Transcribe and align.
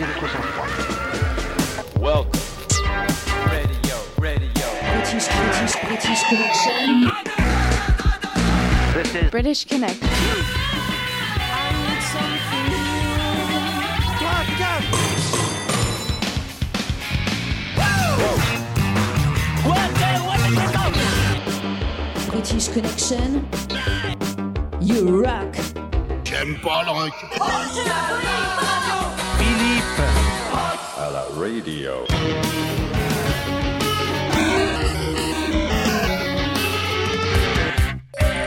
Gardez 0.00 0.14
votre 0.14 0.32
sang-froid. 0.32 0.68
Welcome. 2.00 2.40
Radio, 3.50 3.96
radio. 4.18 4.66
British, 4.94 5.28
British, 5.28 5.74
British 5.84 6.22
Connection. 6.24 7.10
This 8.94 9.14
is 9.14 9.30
British 9.30 9.64
Connect. 9.66 10.00
British 22.30 22.68
Connection. 22.68 23.48
You 24.80 25.22
rock. 25.22 25.54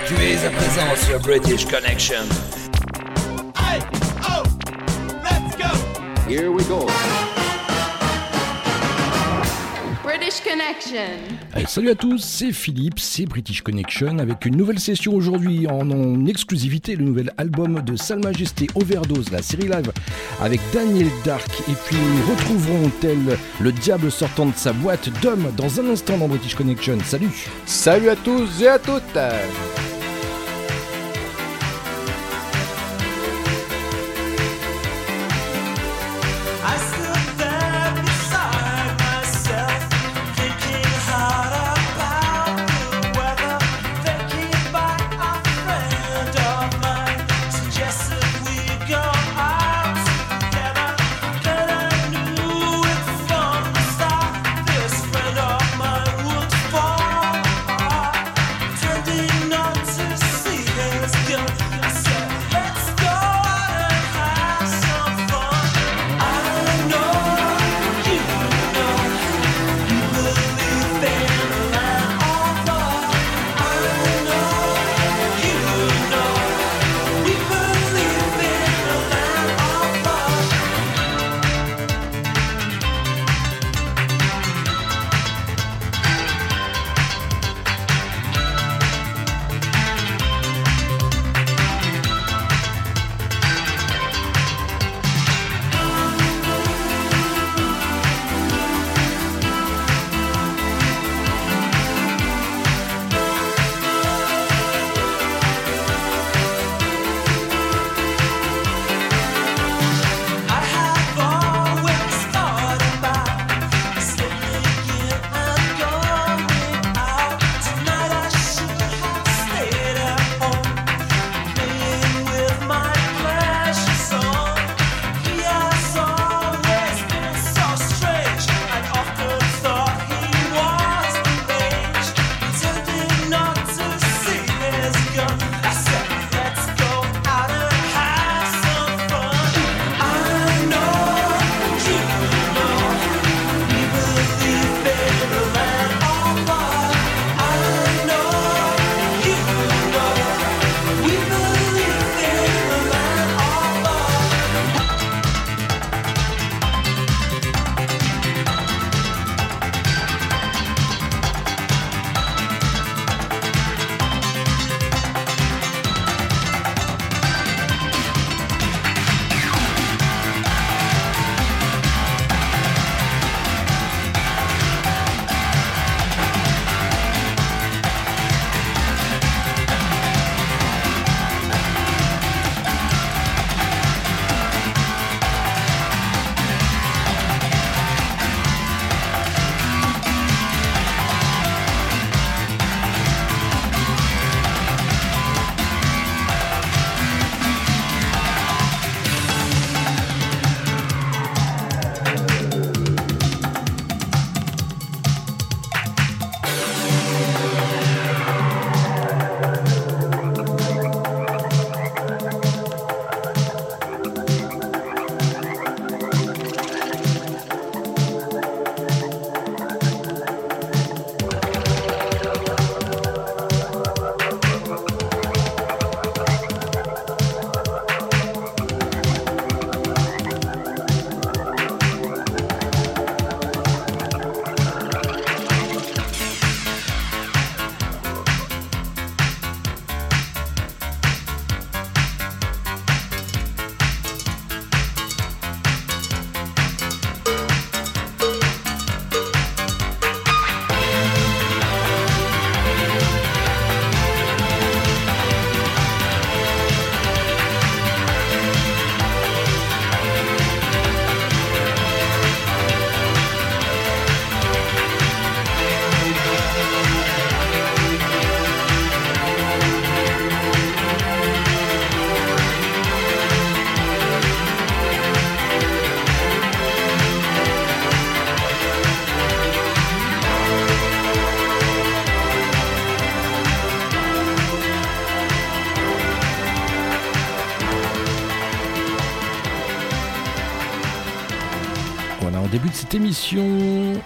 Tu 0.07 0.13
es 0.13 0.45
à 0.45 0.49
présent 0.51 0.95
sur 1.07 1.19
British 1.19 1.65
Connection. 1.65 2.23
British 6.29 7.32
Connection. 10.53 10.99
Allez, 11.53 11.65
salut 11.65 11.89
à 11.89 11.95
tous, 11.95 12.19
c'est 12.19 12.51
Philippe, 12.51 12.99
c'est 12.99 13.25
British 13.25 13.63
Connection 13.63 14.19
avec 14.19 14.45
une 14.45 14.55
nouvelle 14.55 14.77
session 14.77 15.15
aujourd'hui 15.15 15.65
en, 15.65 15.89
en 15.89 16.27
exclusivité, 16.27 16.95
le 16.95 17.05
nouvel 17.05 17.31
album 17.39 17.81
de 17.81 17.95
Sale 17.95 18.19
Majesté 18.19 18.67
Overdose, 18.75 19.31
la 19.31 19.41
série 19.41 19.67
live 19.67 19.91
avec 20.39 20.61
Daniel 20.71 21.07
Dark. 21.25 21.49
Et 21.61 21.75
puis 21.87 21.95
nous 21.95 22.35
retrouverons 22.35 22.91
tel 23.01 23.17
le 23.61 23.71
diable 23.71 24.11
sortant 24.11 24.45
de 24.45 24.55
sa 24.55 24.73
boîte 24.73 25.09
d'homme 25.23 25.51
dans 25.57 25.79
un 25.79 25.89
instant 25.89 26.19
dans 26.19 26.27
British 26.27 26.53
Connection. 26.53 26.99
Salut 27.03 27.31
Salut 27.65 28.09
à 28.09 28.15
tous 28.15 28.61
et 28.61 28.67
à 28.67 28.77
toutes 28.77 29.17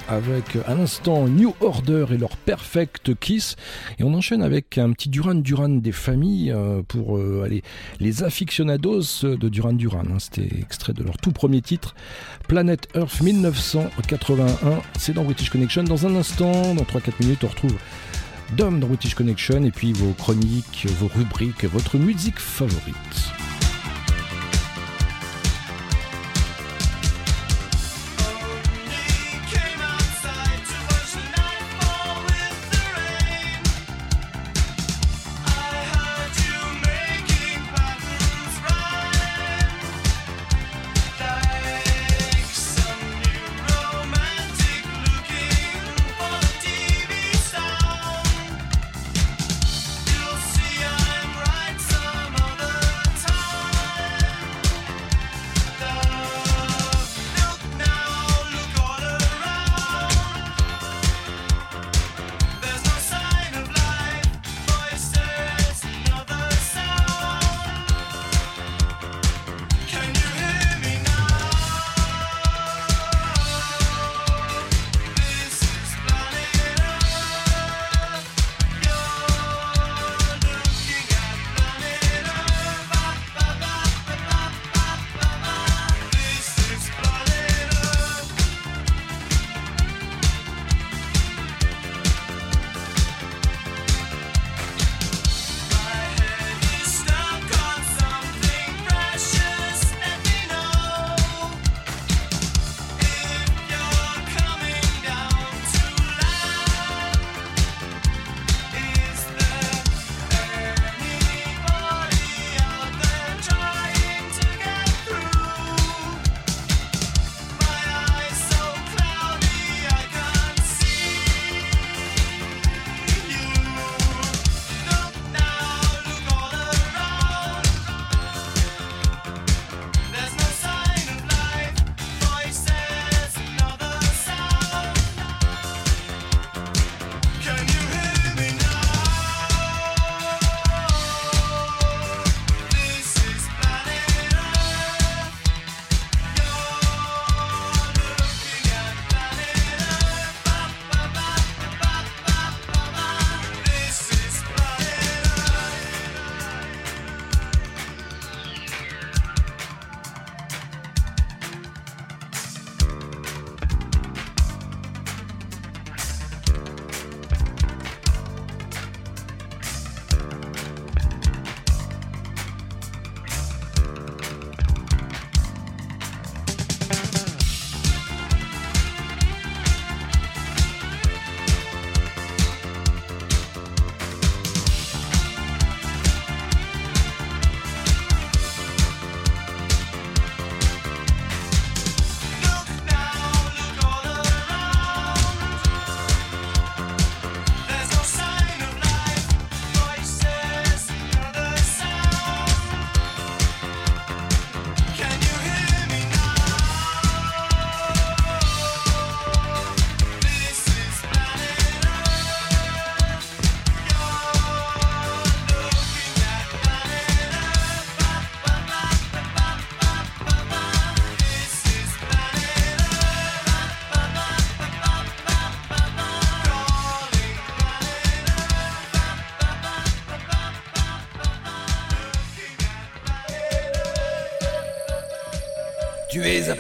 avec 0.10 0.58
à 0.66 0.76
l'instant 0.76 1.28
New 1.30 1.56
Order 1.62 2.08
et 2.12 2.18
leur 2.18 2.36
Perfect 2.36 3.18
Kiss. 3.18 3.56
Et 4.00 4.04
on 4.04 4.14
enchaîne 4.14 4.42
avec 4.42 4.78
un 4.78 4.92
petit 4.92 5.08
Duran 5.08 5.36
Duran 5.36 5.70
des 5.70 5.94
familles 5.94 6.52
euh, 6.52 6.82
pour 6.86 7.18
euh, 7.18 7.44
aller 7.46 7.64
les 8.02 8.24
aficionados 8.24 9.24
de 9.24 9.48
Duran 9.50 9.74
Duran. 9.74 10.04
Hein. 10.12 10.20
C'était 10.20 10.50
extrait 10.60 10.92
de 10.92 11.04
leur 11.04 11.18
tout 11.18 11.32
premier 11.32 11.62
titre, 11.62 11.96
Planet 12.50 12.88
Earth 12.96 13.22
1981. 13.22 14.82
C'est 14.98 15.14
dans 15.14 15.24
British 15.24 15.50
Connection. 15.50 15.84
Dans 15.84 16.06
un 16.06 16.16
instant, 16.16 16.76
dans 16.76 16.84
3-4 16.84 17.12
minutes, 17.22 17.44
on 17.46 17.48
retrouve 17.48 17.76
Dom 18.58 18.80
dans 18.82 18.88
British 18.88 19.16
Connection 19.16 19.64
et 19.64 19.72
puis 19.72 19.94
vos 19.94 20.12
chroniques, 20.14 20.86
vos 21.00 21.08
rubriques, 21.08 21.64
votre 21.64 21.98
musique 21.98 22.40
favorite. 22.40 23.07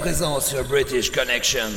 présent 0.08 0.40
sur 0.40 0.64
British 0.64 1.12
Connection, 1.12 1.68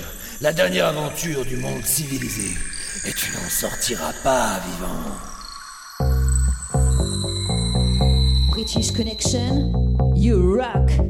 la 0.41 0.53
dernière 0.53 0.87
aventure 0.87 1.45
du 1.45 1.57
monde 1.57 1.83
civilisé. 1.85 2.57
Et 3.05 3.13
tu 3.13 3.33
n'en 3.33 3.49
sortiras 3.49 4.13
pas 4.23 4.61
vivant. 4.69 5.17
British 8.53 8.93
Connection, 8.93 9.73
you 10.15 10.57
rock! 10.57 11.10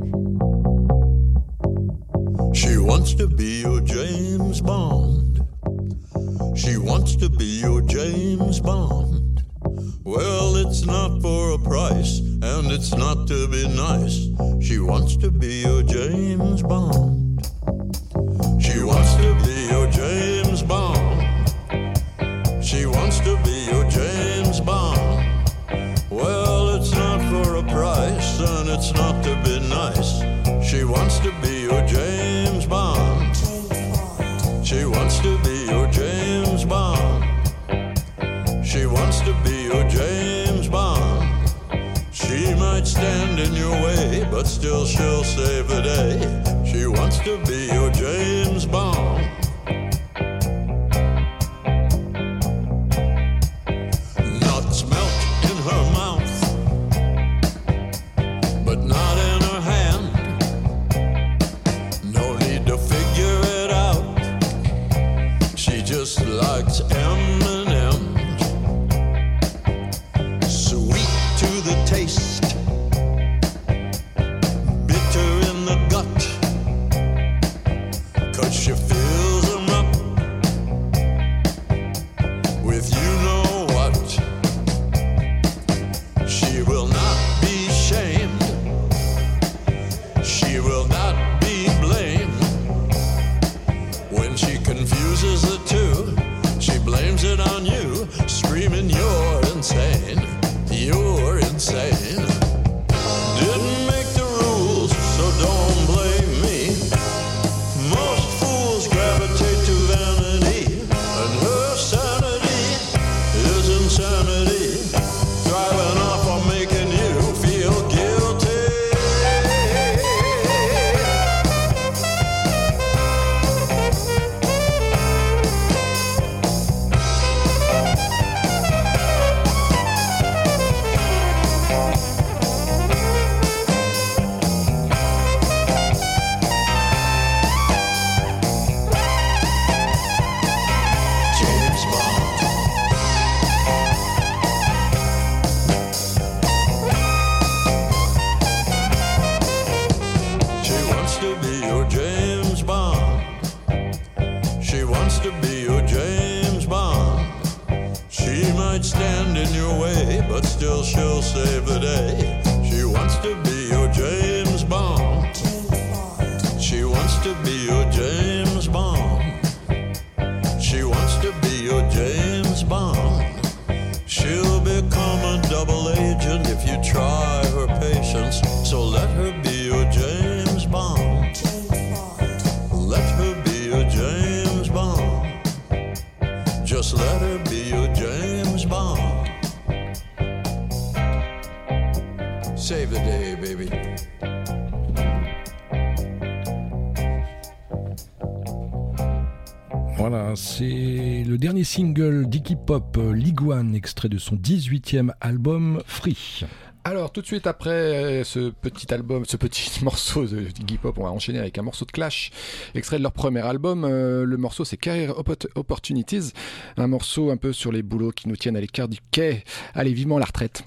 Single 201.65 202.27
d'Iggy 202.29 202.57
Pop, 202.57 202.97
euh, 202.99 203.13
Liguan, 203.13 203.75
extrait 203.75 204.09
de 204.09 204.19
son 204.19 204.37
18e 204.37 205.11
album 205.21 205.83
Free. 205.87 206.45
Alors 206.83 207.13
tout 207.13 207.21
de 207.21 207.27
suite 207.27 207.47
après 207.47 207.71
euh, 207.71 208.25
ce 208.25 209.37
petit 209.37 209.85
morceau 209.85 210.25
de 210.25 210.47
Pop, 210.81 210.97
on 210.99 211.05
va 211.05 211.11
enchaîner 211.11 211.39
avec 211.39 211.59
un 211.59 211.63
morceau 211.63 211.85
de 211.85 211.91
Clash, 211.93 212.31
extrait 212.75 212.97
de 212.99 213.03
leur 213.03 213.13
premier 213.13 213.41
album. 213.41 213.85
Euh, 213.85 214.25
le 214.25 214.37
morceau 214.37 214.65
c'est 214.65 214.77
Career 214.79 215.11
Oppor- 215.19 215.49
Opportunities, 215.57 216.33
un 216.79 216.87
morceau 216.87 217.31
un 217.31 217.37
peu 217.37 217.53
sur 217.53 217.71
les 217.73 217.83
boulots 217.83 218.13
qui 218.13 218.29
nous 218.29 218.37
tiennent 218.37 218.57
à 218.57 218.61
l'écart 218.61 218.89
du 218.89 218.99
quai. 219.11 219.45
Allez, 219.75 219.93
vivement 219.93 220.19
la 220.19 220.25
retraite. 220.27 220.65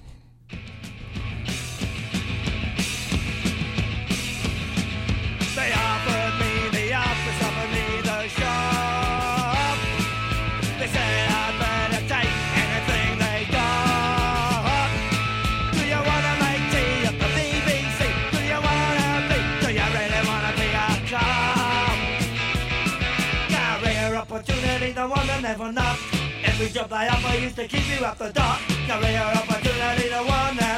Job 26.73 26.89
they 26.89 27.07
offer 27.07 27.37
used 27.37 27.55
to 27.55 27.67
keep 27.67 27.87
you 27.87 28.03
up 28.03 28.17
the 28.17 28.31
dock. 28.31 28.59
Career 28.87 29.21
opportunity, 29.21 30.09
the 30.09 30.23
one 30.25 30.57
that 30.57 30.72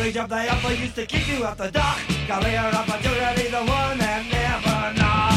Every 0.00 0.12
job 0.12 0.30
they 0.30 0.48
offer 0.48 0.72
used 0.72 0.94
to 0.94 1.04
keep 1.04 1.28
you 1.28 1.44
off 1.44 1.58
the 1.58 1.70
dock. 1.70 1.98
Career 2.26 2.70
opportunity, 2.72 3.50
the 3.50 3.58
one 3.58 3.98
that 3.98 4.24
never 4.32 4.98
knock. 4.98 5.29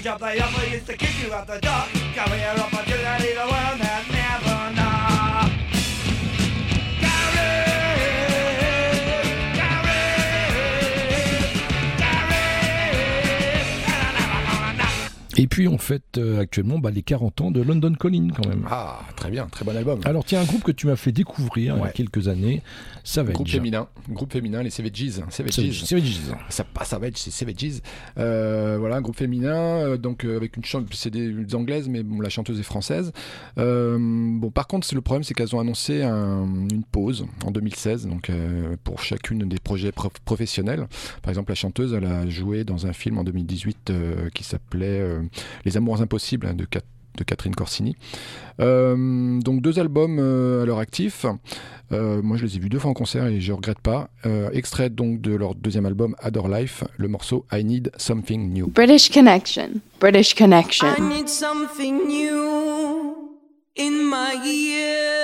Job 0.00 0.20
they 0.20 0.38
offer 0.38 0.64
used 0.70 0.86
to 0.86 0.96
kick 0.96 1.10
you 1.24 1.34
out 1.34 1.46
the 1.46 1.58
door. 1.58 1.82
Career 2.14 2.54
opportunity, 2.56 3.34
the 3.34 3.40
one 3.40 3.78
that 3.80 4.17
puis 15.58 15.66
on 15.68 15.76
fête 15.78 16.18
euh, 16.18 16.40
actuellement 16.40 16.78
bah, 16.78 16.90
les 16.92 17.02
40 17.02 17.40
ans 17.40 17.50
de 17.50 17.60
London 17.60 17.92
Calling 17.94 18.30
quand 18.32 18.46
même. 18.48 18.64
Ah, 18.70 19.00
très 19.16 19.30
bien, 19.30 19.46
très 19.46 19.64
bon 19.64 19.76
album. 19.76 20.00
Alors 20.04 20.24
tiens, 20.24 20.40
un 20.40 20.44
groupe 20.44 20.62
que 20.62 20.70
tu 20.72 20.86
m'as 20.86 20.94
fait 20.96 21.10
découvrir 21.10 21.76
il 21.76 21.80
y 21.80 21.84
a 21.84 21.88
quelques 21.90 22.28
années, 22.28 22.62
Savage. 23.02 23.34
Groupe 23.34 23.48
féminin, 23.48 23.88
groupe 24.08 24.32
féminin, 24.32 24.62
les 24.62 24.70
Savages. 24.70 25.20
Savage, 25.30 25.52
Savages. 25.52 25.82
Savages. 25.84 26.20
Ça 26.48 26.62
pas 26.64 26.84
Savage, 26.84 27.14
c'est 27.16 27.30
Savages. 27.32 27.80
Euh, 28.18 28.76
voilà, 28.78 28.96
un 28.96 29.00
groupe 29.00 29.16
féminin, 29.16 29.56
euh, 29.56 29.96
donc 29.96 30.24
euh, 30.24 30.36
avec 30.36 30.56
une 30.56 30.64
chanteuse, 30.64 30.96
c'est 30.98 31.10
des, 31.10 31.32
des 31.32 31.54
anglaises, 31.56 31.88
mais 31.88 32.02
bon, 32.04 32.20
la 32.20 32.28
chanteuse 32.28 32.60
est 32.60 32.62
française. 32.62 33.12
Bon, 33.56 34.50
par 34.52 34.66
contre, 34.66 34.86
c'est 34.86 34.94
le 34.94 35.00
problème, 35.00 35.24
c'est 35.24 35.34
qu'elles 35.34 35.54
ont 35.56 35.60
annoncé 35.60 36.02
un- 36.02 36.46
une 36.70 36.84
pause 36.84 37.26
en 37.44 37.50
2016, 37.50 38.06
donc 38.06 38.30
pour 38.84 39.02
chacune 39.02 39.40
des 39.48 39.58
projets 39.58 39.92
prof- 39.92 40.12
professionnels. 40.24 40.86
Par 41.22 41.30
exemple, 41.30 41.50
la 41.50 41.54
chanteuse, 41.56 41.92
elle 41.94 42.04
a 42.06 42.28
joué 42.28 42.64
dans 42.64 42.86
un 42.86 42.92
film 42.92 43.18
en 43.18 43.24
2018 43.24 43.90
euh, 43.90 44.28
qui 44.34 44.44
s'appelait 44.44 45.00
euh, 45.00 45.22
les 45.64 45.76
Amours 45.76 46.00
Impossibles 46.00 46.46
hein, 46.46 46.54
de, 46.54 46.66
Catherine 47.24 47.54
Corsini. 47.54 47.96
Euh, 48.60 49.40
donc 49.40 49.60
deux 49.60 49.78
albums 49.78 50.18
euh, 50.20 50.62
à 50.62 50.66
leur 50.66 50.78
actif. 50.78 51.26
Euh, 51.90 52.20
moi 52.22 52.36
je 52.36 52.44
les 52.44 52.56
ai 52.56 52.58
vus 52.58 52.68
deux 52.68 52.78
fois 52.78 52.90
en 52.90 52.94
concert 52.94 53.26
et 53.26 53.40
je 53.40 53.52
regrette 53.52 53.80
pas. 53.80 54.10
extrait 54.52 54.90
donc 54.90 55.20
de 55.20 55.34
leur 55.34 55.54
deuxième 55.54 55.86
album 55.86 56.14
Adore 56.20 56.48
Life, 56.48 56.84
le 56.96 57.08
morceau 57.08 57.44
I 57.52 57.64
Need 57.64 57.90
Something 57.96 58.52
New. 58.52 58.68
British 58.68 59.10
Connection. 59.10 59.80
British 60.00 60.34
Connection. 60.34 60.88
I 60.96 61.00
need 61.00 61.28
something 61.28 62.06
new 62.06 63.38
in 63.76 64.04
my 64.08 64.34
ears. 64.44 65.18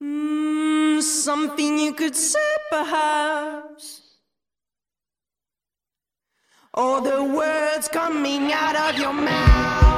Hmm, 0.00 1.00
something 1.00 1.78
you 1.78 1.92
could 1.92 2.16
say, 2.16 2.38
perhaps. 2.70 3.99
All 6.74 7.00
the 7.00 7.24
words 7.24 7.88
coming 7.88 8.52
out 8.52 8.76
of 8.76 9.00
your 9.00 9.12
mouth. 9.12 9.89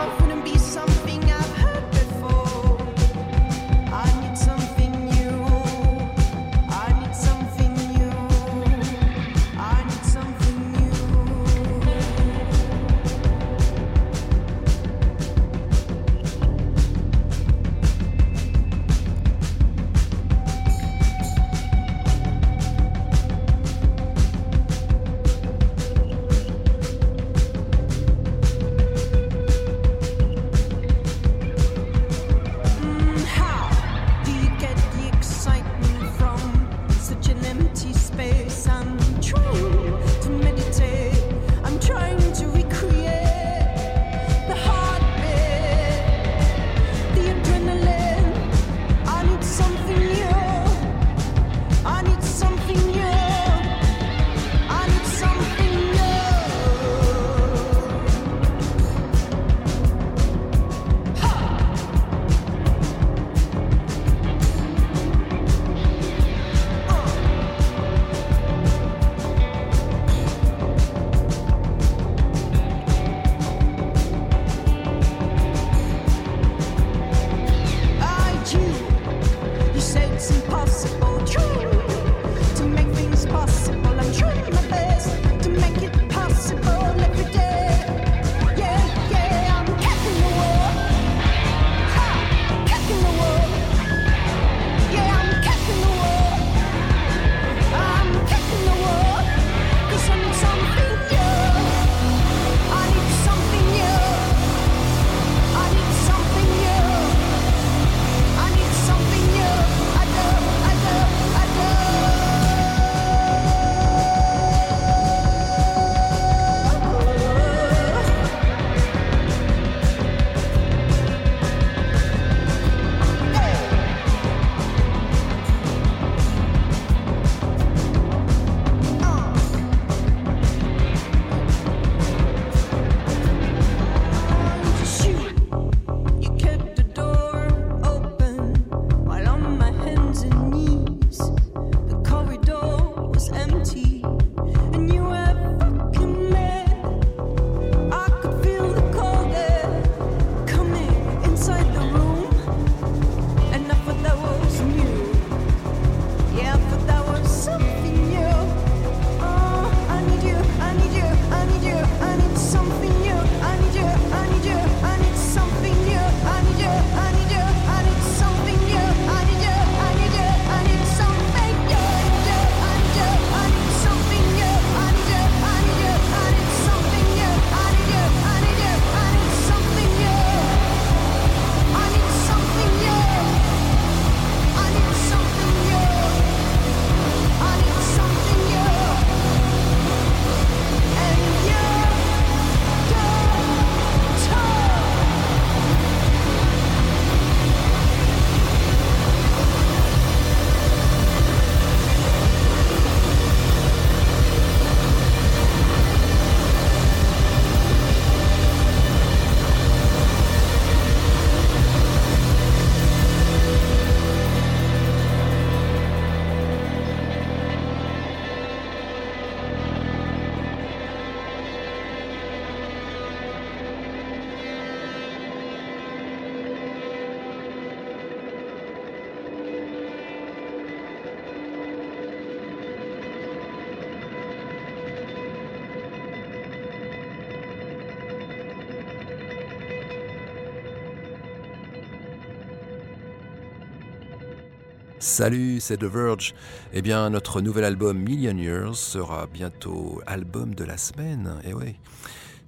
Salut, 245.23 245.61
c'est 245.61 245.77
The 245.77 245.85
Verge. 245.85 246.35
Eh 246.73 246.83
bien, 246.83 247.09
notre 247.09 247.41
nouvel 247.41 247.63
album 247.63 247.97
Million 247.97 248.37
Years 248.37 248.75
sera 248.75 249.29
bientôt 249.29 250.03
album 250.05 250.53
de 250.53 250.65
la 250.65 250.77
semaine, 250.77 251.37
eh 251.45 251.51
et 251.51 251.55
oui, 251.55 251.77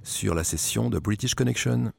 sur 0.02 0.34
la 0.34 0.42
session 0.42 0.90
de 0.90 0.98
British 0.98 1.36
Connection. 1.36 1.92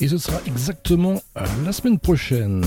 Et 0.00 0.08
ce 0.08 0.16
sera 0.16 0.40
exactement 0.46 1.20
euh, 1.36 1.44
la 1.66 1.72
semaine 1.72 1.98
prochaine. 1.98 2.64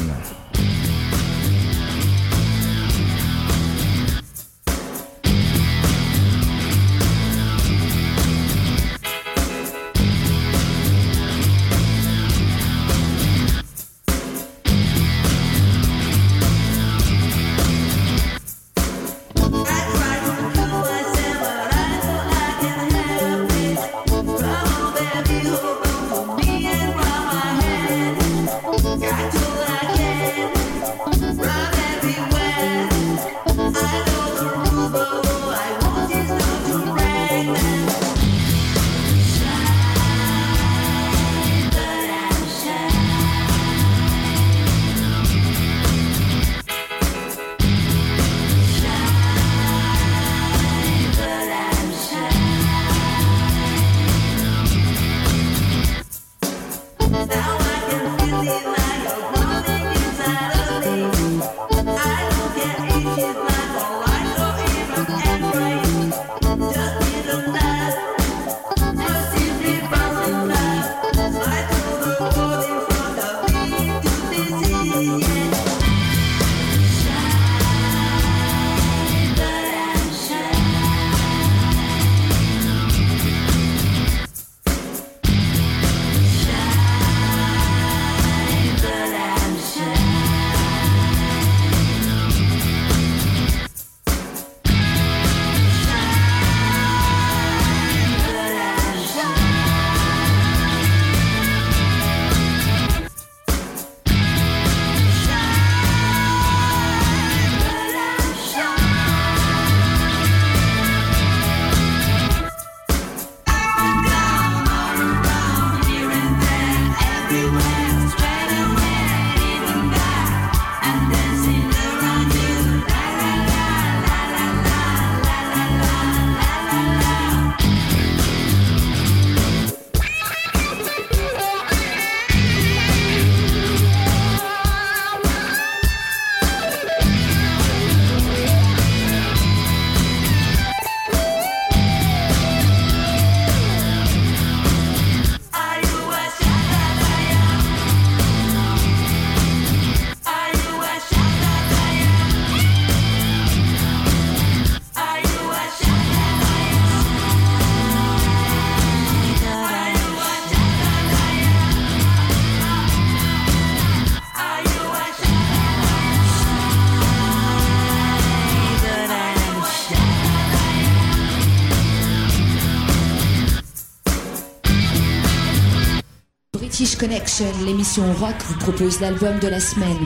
L'émission 177.07 178.03
rock 178.13 178.35
vous 178.45 178.57
propose 178.59 179.01
l'album 179.01 179.37
de 179.39 179.47
la 179.47 179.59
semaine. 179.59 179.97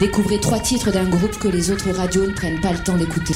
Découvrez 0.00 0.40
trois 0.40 0.60
titres 0.60 0.90
d'un 0.90 1.08
groupe 1.08 1.38
que 1.38 1.48
les 1.48 1.70
autres 1.70 1.90
radios 1.90 2.26
ne 2.26 2.32
prennent 2.32 2.60
pas 2.60 2.72
le 2.72 2.78
temps 2.78 2.96
d'écouter. 2.96 3.34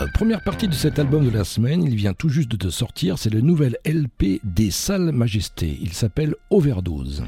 Euh, 0.00 0.06
première 0.14 0.42
partie 0.42 0.68
de 0.68 0.74
cet 0.74 0.98
album 0.98 1.24
de 1.24 1.30
la 1.30 1.44
semaine, 1.44 1.82
il 1.82 1.96
vient 1.96 2.12
tout 2.12 2.28
juste 2.28 2.52
de 2.52 2.70
sortir, 2.70 3.18
c'est 3.18 3.32
le 3.32 3.40
nouvel 3.40 3.78
LP 3.84 4.40
des 4.44 4.70
Salles 4.70 5.10
Majestés. 5.10 5.78
Il 5.80 5.92
s'appelle 5.92 6.34
Overdose. 6.50 7.24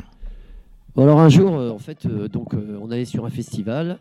Bon, 0.95 1.05
alors 1.05 1.21
un 1.21 1.31
jour, 1.31 1.55
euh, 1.55 1.71
en 1.71 1.79
fait, 1.79 2.07
euh, 2.07 2.29
donc 2.29 2.55
on 2.55 2.91
allait 2.91 3.07
sur 3.07 3.25
un 3.25 3.31
festival. 3.31 3.99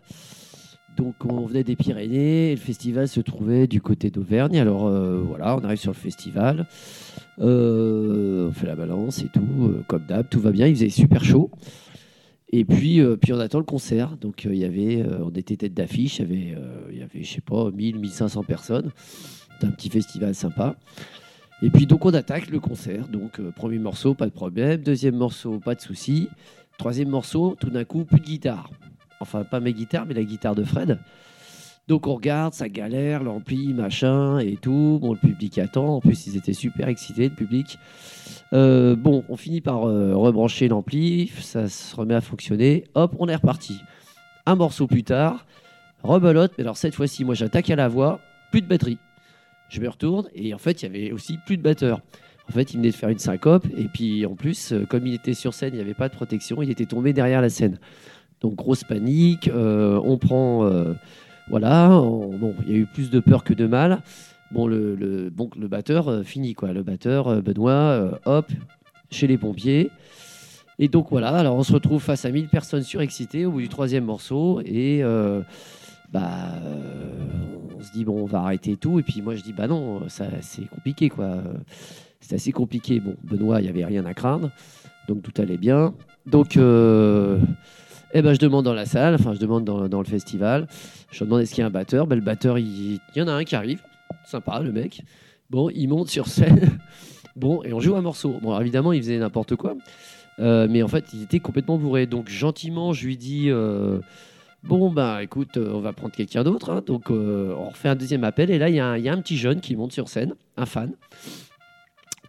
Donc 0.99 1.15
on 1.23 1.45
venait 1.45 1.63
des 1.63 1.77
Pyrénées 1.77 2.51
et 2.51 2.55
le 2.55 2.61
festival 2.61 3.07
se 3.07 3.21
trouvait 3.21 3.67
du 3.67 3.79
côté 3.79 4.09
d'Auvergne. 4.09 4.59
Alors 4.59 4.85
euh, 4.85 5.23
voilà, 5.25 5.55
on 5.55 5.63
arrive 5.63 5.77
sur 5.77 5.91
le 5.91 5.97
festival, 5.97 6.67
on 7.39 8.51
fait 8.53 8.67
la 8.67 8.75
balance 8.75 9.19
et 9.23 9.29
tout, 9.33 9.47
euh, 9.61 9.83
comme 9.87 10.05
d'hab, 10.05 10.27
tout 10.29 10.39
va 10.39 10.51
bien. 10.51 10.67
Il 10.67 10.75
faisait 10.75 10.89
super 10.89 11.23
chaud. 11.23 11.49
Et 12.51 12.65
puis, 12.65 12.99
euh, 12.99 13.15
puis 13.15 13.31
on 13.33 13.39
attend 13.39 13.59
le 13.59 13.65
concert. 13.65 14.17
Donc 14.17 14.45
euh, 14.45 14.53
il 14.53 14.59
y 14.59 14.65
avait, 14.65 15.01
euh, 15.01 15.19
on 15.23 15.29
était 15.31 15.55
tête 15.55 15.73
d'affiche, 15.73 16.19
il 16.19 16.21
y 16.21 16.25
avait, 16.25 16.57
euh, 16.57 17.07
je 17.13 17.23
sais 17.23 17.41
pas, 17.41 17.69
1000, 17.71 17.99
1500 17.99 18.43
personnes. 18.43 18.91
C'était 19.53 19.67
un 19.67 19.71
petit 19.71 19.89
festival 19.89 20.33
sympa. 20.33 20.75
Et 21.61 21.69
puis 21.69 21.85
donc 21.85 22.05
on 22.05 22.13
attaque 22.13 22.49
le 22.49 22.59
concert. 22.59 23.07
Donc 23.07 23.39
euh, 23.39 23.51
premier 23.51 23.77
morceau, 23.77 24.15
pas 24.15 24.25
de 24.25 24.31
problème. 24.31 24.81
Deuxième 24.81 25.15
morceau, 25.15 25.59
pas 25.59 25.75
de 25.75 25.81
souci. 25.81 26.27
Troisième 26.77 27.09
morceau, 27.09 27.55
tout 27.59 27.69
d'un 27.69 27.83
coup, 27.83 28.05
plus 28.05 28.19
de 28.19 28.25
guitare. 28.25 28.69
Enfin, 29.19 29.43
pas 29.43 29.59
mes 29.59 29.73
guitares, 29.73 30.05
mais 30.07 30.13
la 30.13 30.23
guitare 30.23 30.55
de 30.55 30.63
Fred. 30.63 30.97
Donc 31.89 32.05
on 32.05 32.13
regarde, 32.13 32.53
ça 32.53 32.69
galère, 32.69 33.23
l'ampli, 33.23 33.73
machin 33.73 34.37
et 34.37 34.57
tout. 34.57 34.99
Bon, 35.01 35.11
le 35.13 35.17
public 35.17 35.57
attend. 35.57 35.95
En 35.95 35.99
plus, 35.99 36.27
ils 36.27 36.37
étaient 36.37 36.53
super 36.53 36.87
excités, 36.87 37.29
le 37.29 37.35
public. 37.35 37.79
Euh, 38.53 38.95
bon, 38.95 39.23
on 39.27 39.35
finit 39.35 39.59
par 39.59 39.87
euh, 39.87 40.15
rebrancher 40.15 40.67
l'ampli, 40.67 41.31
ça 41.41 41.67
se 41.67 41.95
remet 41.95 42.13
à 42.13 42.21
fonctionner. 42.21 42.83
Hop, 42.93 43.15
on 43.17 43.27
est 43.27 43.35
reparti. 43.35 43.79
Un 44.45 44.55
morceau 44.55 44.85
plus 44.85 45.03
tard, 45.03 45.47
rebelote, 46.03 46.51
mais 46.57 46.63
alors 46.63 46.77
cette 46.77 46.93
fois-ci, 46.93 47.25
moi 47.25 47.33
j'attaque 47.33 47.71
à 47.71 47.75
la 47.75 47.87
voix, 47.87 48.19
plus 48.51 48.61
de 48.61 48.67
batterie. 48.67 48.99
Je 49.69 49.81
me 49.81 49.89
retourne 49.89 50.29
et 50.35 50.53
en 50.53 50.59
fait, 50.59 50.83
il 50.83 50.85
y 50.85 50.89
avait 50.89 51.11
aussi 51.11 51.39
plus 51.47 51.57
de 51.57 51.63
batteur. 51.63 52.01
En 52.49 52.51
fait, 52.51 52.71
il 52.71 52.77
venait 52.77 52.91
de 52.91 52.95
faire 52.95 53.09
une 53.09 53.19
syncope 53.19 53.65
et 53.77 53.85
puis 53.85 54.27
en 54.27 54.35
plus, 54.35 54.73
euh, 54.73 54.85
comme 54.85 55.07
il 55.07 55.15
était 55.15 55.33
sur 55.33 55.55
scène, 55.55 55.73
il 55.73 55.77
n'y 55.77 55.81
avait 55.81 55.95
pas 55.95 56.09
de 56.09 56.13
protection, 56.13 56.61
il 56.61 56.69
était 56.69 56.85
tombé 56.85 57.13
derrière 57.13 57.41
la 57.41 57.49
scène. 57.49 57.79
Donc 58.41 58.55
grosse 58.55 58.83
panique, 58.83 59.49
on 59.53 60.17
prend, 60.17 60.63
voilà, 61.49 61.89
on- 61.91 62.37
bon, 62.37 62.53
il 62.65 62.71
y 62.71 62.75
a 62.75 62.77
eu 62.77 62.85
plus 62.85 63.09
de 63.09 63.19
peur 63.19 63.43
que 63.43 63.53
de 63.53 63.67
mal. 63.67 64.01
Bon, 64.51 64.67
le, 64.67 64.95
le, 64.95 65.29
bon, 65.29 65.49
le 65.59 65.67
batteur 65.67 66.07
euh, 66.07 66.23
finit 66.23 66.53
quoi, 66.55 66.73
le 66.73 66.81
batteur 66.83 67.27
euh, 67.27 67.41
Benoît, 67.41 67.71
euh, 67.71 68.11
hop, 68.25 68.51
chez 69.11 69.27
les 69.27 69.37
pompiers. 69.37 69.91
Et 70.79 70.87
donc 70.87 71.07
voilà, 71.11 71.29
alors 71.29 71.55
on 71.57 71.63
se 71.63 71.73
retrouve 71.73 72.01
face 72.01 72.23
à 72.25 72.31
1000 72.31 72.47
personnes 72.47 72.83
surexcitées 72.83 73.45
au 73.45 73.51
bout 73.51 73.59
du 73.59 73.69
troisième 73.69 74.05
morceau 74.05 74.61
et 74.63 75.03
euh, 75.03 75.41
bah 76.13 76.29
on 77.77 77.83
se 77.83 77.91
dit 77.91 78.05
bon 78.05 78.21
on 78.21 78.25
va 78.25 78.39
arrêter 78.39 78.77
tout. 78.77 78.97
Et 78.97 79.03
puis 79.03 79.21
moi 79.21 79.35
je 79.35 79.43
dis 79.43 79.51
bah 79.51 79.67
non 79.67 80.07
ça 80.07 80.25
c'est 80.41 80.69
compliqué 80.69 81.09
quoi. 81.09 81.35
C'est 82.21 82.35
assez 82.35 82.51
compliqué. 82.53 83.01
Bon 83.01 83.15
Benoît 83.23 83.59
il 83.59 83.65
y 83.65 83.69
avait 83.69 83.83
rien 83.83 84.05
à 84.05 84.13
craindre. 84.13 84.51
Donc 85.09 85.21
tout 85.21 85.33
allait 85.41 85.57
bien. 85.57 85.93
Donc 86.25 86.57
euh, 88.09 88.19
eh 88.19 88.21
ben 88.21 88.33
je 88.33 88.39
demande 88.39 88.65
dans 88.65 88.73
la 88.73 88.85
salle 88.85 89.15
enfin 89.15 89.33
je 89.33 89.39
demande 89.39 89.65
dans, 89.65 89.87
dans 89.87 89.99
le 89.99 90.05
festival 90.07 90.67
je 91.11 91.23
demande 91.23 91.41
est-ce 91.41 91.51
qu'il 91.53 91.61
y 91.61 91.63
a 91.63 91.67
un 91.67 91.71
batteur? 91.71 92.07
Ben, 92.07 92.15
le 92.15 92.21
batteur 92.21 92.57
il, 92.57 92.99
y 93.15 93.21
en 93.21 93.27
a 93.27 93.33
un 93.33 93.43
qui 93.43 93.55
arrive 93.55 93.81
sympa 94.25 94.59
le 94.61 94.71
mec 94.71 95.01
bon 95.49 95.69
il 95.69 95.87
monte 95.87 96.09
sur 96.09 96.27
scène 96.27 96.79
bon 97.35 97.63
et 97.63 97.73
on 97.73 97.79
joue 97.79 97.95
un 97.95 98.01
morceau 98.01 98.37
bon 98.41 98.49
alors, 98.49 98.61
évidemment 98.61 98.93
il 98.93 99.01
faisait 99.01 99.17
n'importe 99.19 99.55
quoi 99.55 99.75
euh, 100.39 100.67
mais 100.69 100.81
en 100.83 100.87
fait, 100.87 101.03
il 101.13 101.23
était 101.23 101.41
complètement 101.41 101.77
bourré. 101.77 102.05
Donc, 102.05 102.29
gentiment, 102.29 102.93
je 102.93 103.05
lui 103.05 103.17
dis 103.17 103.49
euh, 103.49 103.99
Bon, 104.63 104.89
bah 104.89 105.21
écoute, 105.21 105.57
euh, 105.57 105.73
on 105.73 105.81
va 105.81 105.91
prendre 105.91 106.15
quelqu'un 106.15 106.43
d'autre. 106.45 106.69
hein. 106.69 106.81
Donc, 106.85 107.09
on 107.09 107.67
refait 107.67 107.89
un 107.89 107.95
deuxième 107.95 108.23
appel. 108.23 108.49
Et 108.49 108.57
là, 108.57 108.69
il 108.69 108.75
y, 108.75 108.79
a 108.79 108.87
un- 108.87 108.97
il 108.97 109.03
y 109.03 109.09
a 109.09 109.13
un 109.13 109.19
petit 109.21 109.35
jeune 109.35 109.59
qui 109.59 109.75
monte 109.75 109.91
sur 109.91 110.07
scène, 110.07 110.35
un 110.55 110.65
fan, 110.65 110.93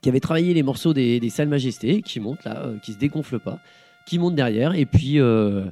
qui 0.03 0.09
avait 0.09 0.19
travaillé 0.19 0.55
les 0.55 0.65
morceaux 0.65 0.93
des, 0.93 1.21
des 1.21 1.31
Salles 1.31 1.49
Majestés, 1.49 2.03
qui 2.03 2.19
monte 2.19 2.43
là, 2.45 2.71
qui 2.83 2.95
se 2.95 2.99
dégonfle 2.99 3.39
pas, 3.39 3.61
qui 4.07 4.19
monte 4.19 4.35
derrière. 4.35 4.75
Et 4.75 4.87
puis, 4.87 5.21
euh, 5.21 5.67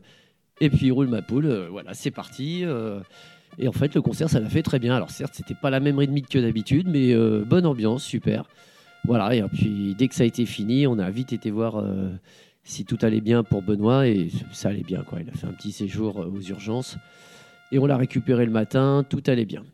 et 0.61 0.71
puis 0.71 0.91
roule 0.91 1.09
ma 1.09 1.23
poule. 1.23 1.47
euh, 1.47 1.69
voilà, 1.71 1.95
c'est 1.95 2.11
parti. 2.11 2.65
euh, 2.65 3.01
et 3.59 3.69
en 3.69 3.73
fait, 3.73 3.95
le 3.95 4.03
concert, 4.03 4.29
ça 4.29 4.41
l'a 4.41 4.49
fait 4.49 4.63
très 4.63 4.79
bien. 4.79 4.95
Alors, 4.95 5.11
certes, 5.11 5.35
c'était 5.35 5.55
pas 5.55 5.71
la 5.71 5.81
même 5.81 5.99
rythmique 5.99 6.29
que 6.29 6.39
d'habitude, 6.39 6.87
mais 6.89 7.17
bonne 7.45 7.67
ambiance, 7.67 8.05
super. 8.05 8.45
Voilà, 9.05 9.35
et 9.35 9.43
puis 9.43 9.95
dès 9.99 10.07
que 10.07 10.15
ça 10.15 10.23
a 10.23 10.27
été 10.27 10.45
fini, 10.47 10.87
on 10.87 10.99
a 10.99 11.11
vite 11.11 11.33
été 11.33 11.51
voir 11.51 11.83
si 12.63 12.85
tout 12.85 12.99
allait 13.01 13.23
bien 13.23 13.43
pour 13.43 13.63
Benoît, 13.63 14.07
et 14.07 14.29
ça 14.53 14.69
allait 14.69 14.85
bien, 14.85 15.03
quoi. 15.03 15.21
Il 15.23 15.29
a 15.29 15.33
fait 15.33 15.47
un 15.47 15.53
petit 15.53 15.73
séjour 15.73 16.19
aux 16.19 16.41
urgences, 16.41 16.99
et 17.73 17.79
on 17.79 17.87
l'a 17.87 17.97
récupéré 17.97 18.45
le 18.45 18.53
matin, 18.53 19.05
tout 19.09 19.23
allait 19.27 19.47
bien. 19.47 19.65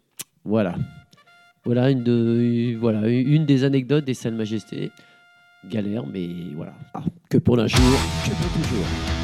Voilà. 0.44 0.76
Voilà 1.64 1.90
une, 1.90 2.04
de, 2.04 2.76
voilà 2.78 3.08
une 3.08 3.44
des 3.44 3.64
anecdotes 3.64 4.04
des 4.04 4.14
Salles 4.14 4.34
Majestés. 4.34 4.92
Galère, 5.70 6.04
mais 6.06 6.28
voilà. 6.54 6.74
Ah, 6.92 7.02
que 7.28 7.38
pour 7.38 7.56
l'un 7.56 7.66
jour, 7.66 7.80
que 8.24 8.30
pour 8.30 8.62
toujours. 8.62 9.23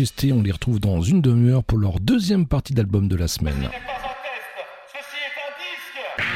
Majesté. 0.00 0.32
On 0.32 0.40
les 0.40 0.50
retrouve 0.50 0.80
dans 0.80 1.02
une 1.02 1.20
demi-heure 1.20 1.62
pour 1.62 1.76
leur 1.76 2.00
deuxième 2.00 2.46
partie 2.46 2.72
d'album 2.72 3.06
de 3.06 3.16
la 3.16 3.28
semaine. 3.28 3.68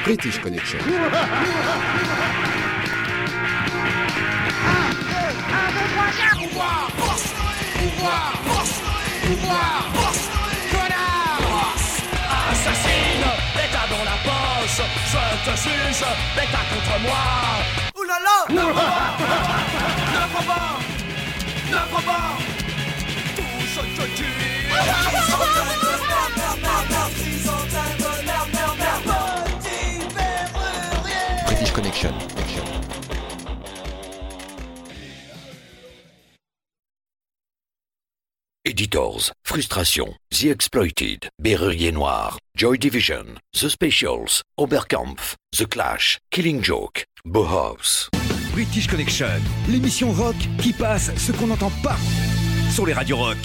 British 0.05 0.39
Connection. 0.41 0.77
Assassine, 12.51 13.25
l'état 13.57 13.87
dans 13.89 14.05
la 14.05 14.19
poche, 14.25 14.83
je 15.07 15.51
te 15.51 15.57
juge, 15.57 16.05
l'état 16.37 16.65
contre 16.69 17.01
moi. 17.01 17.23
Ouh 17.97 18.03
là 18.03 18.19
là 18.27 19.95
Frustration, 39.55 40.17
The 40.33 40.51
Exploited, 40.51 41.29
Berrurier 41.41 41.93
Noir, 41.93 42.39
Joy 42.57 42.77
Division, 42.77 43.39
The 43.53 43.71
Specials, 43.71 44.43
Oberkampf, 44.59 45.37
The 45.57 45.67
Clash, 45.67 46.19
Killing 46.33 46.61
Joke, 46.61 47.05
Bauhaus. 47.25 48.09
British 48.53 48.89
Connection, 48.89 49.41
l'émission 49.69 50.11
rock 50.11 50.35
qui 50.61 50.73
passe 50.73 51.13
ce 51.17 51.31
qu'on 51.31 51.47
n'entend 51.47 51.71
pas 51.85 51.97
sur 52.73 52.85
les 52.85 52.95
radios 52.95 53.19
rock. 53.19 53.39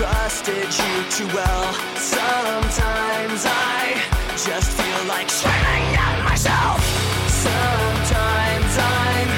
Trusted 0.00 0.64
you 0.80 0.94
too 1.10 1.26
well. 1.36 1.74
Sometimes 1.96 3.44
I 3.44 4.00
just 4.32 4.72
feel 4.72 5.04
like 5.06 5.28
screaming 5.28 5.94
at 5.94 6.24
myself. 6.24 6.80
Sometimes 7.28 8.72
I'm 8.80 9.28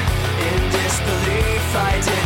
in 0.51 0.62
disbelief 0.70 1.64
I 1.75 2.01
didn't 2.07 2.21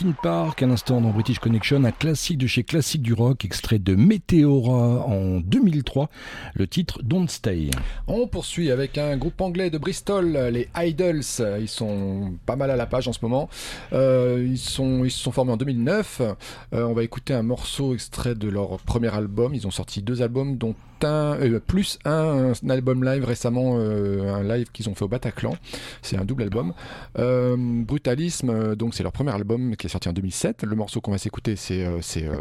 Linkin 0.00 0.16
Park, 0.22 0.62
à 0.62 0.66
l'instant 0.66 1.00
dans 1.00 1.10
British 1.10 1.38
Connection, 1.40 1.84
un 1.84 1.90
classique 1.90 2.38
de 2.38 2.46
chez 2.46 2.64
Classique 2.64 3.02
du 3.02 3.12
Rock, 3.12 3.44
extrait 3.44 3.78
de 3.78 3.94
Meteora 3.94 5.04
en 5.06 5.40
2003, 5.40 6.08
le 6.54 6.66
titre 6.66 7.02
Don't 7.02 7.28
Stay. 7.28 7.70
On 8.06 8.26
poursuit 8.26 8.70
avec 8.70 8.96
un 8.96 9.18
groupe 9.18 9.38
anglais 9.40 9.68
de 9.68 9.76
Bristol, 9.76 10.38
les 10.52 10.68
Idols. 10.74 11.22
Ils 11.60 11.68
sont 11.68 12.32
pas 12.46 12.56
mal 12.56 12.70
à 12.70 12.76
la 12.76 12.86
page 12.86 13.08
en 13.08 13.12
ce 13.12 13.18
moment. 13.22 13.50
Euh, 13.92 14.46
ils, 14.48 14.58
sont, 14.58 15.04
ils 15.04 15.10
se 15.10 15.18
sont 15.18 15.32
formés 15.32 15.52
en 15.52 15.58
2009. 15.58 16.22
Euh, 16.22 16.34
on 16.72 16.94
va 16.94 17.02
écouter 17.02 17.34
un 17.34 17.42
morceau 17.42 17.92
extrait 17.92 18.34
de 18.34 18.48
leur 18.48 18.78
premier 18.78 19.14
album. 19.14 19.54
Ils 19.54 19.66
ont 19.66 19.72
sorti 19.72 20.00
deux 20.00 20.22
albums, 20.22 20.56
dont 20.56 20.74
euh, 21.08 21.60
plus 21.60 21.98
un, 22.04 22.52
album 22.68 23.04
live 23.04 23.24
récemment, 23.24 23.76
euh, 23.78 24.34
un 24.34 24.42
live 24.42 24.70
qu'ils 24.72 24.88
ont 24.88 24.94
fait 24.94 25.04
au 25.04 25.08
Bataclan. 25.08 25.54
C'est 26.02 26.16
un 26.16 26.24
double 26.24 26.42
album. 26.42 26.72
Euh, 27.18 27.56
Brutalisme, 27.58 28.74
donc 28.76 28.94
c'est 28.94 29.02
leur 29.02 29.12
premier 29.12 29.32
album 29.32 29.76
qui 29.76 29.86
est 29.86 29.90
sorti 29.90 30.08
en 30.08 30.12
2007. 30.12 30.62
Le 30.64 30.76
morceau 30.76 31.00
qu'on 31.00 31.10
va 31.10 31.18
s'écouter, 31.18 31.56
c'est 31.56 31.84
euh, 31.84 31.98
c'est, 32.00 32.26
euh, 32.26 32.40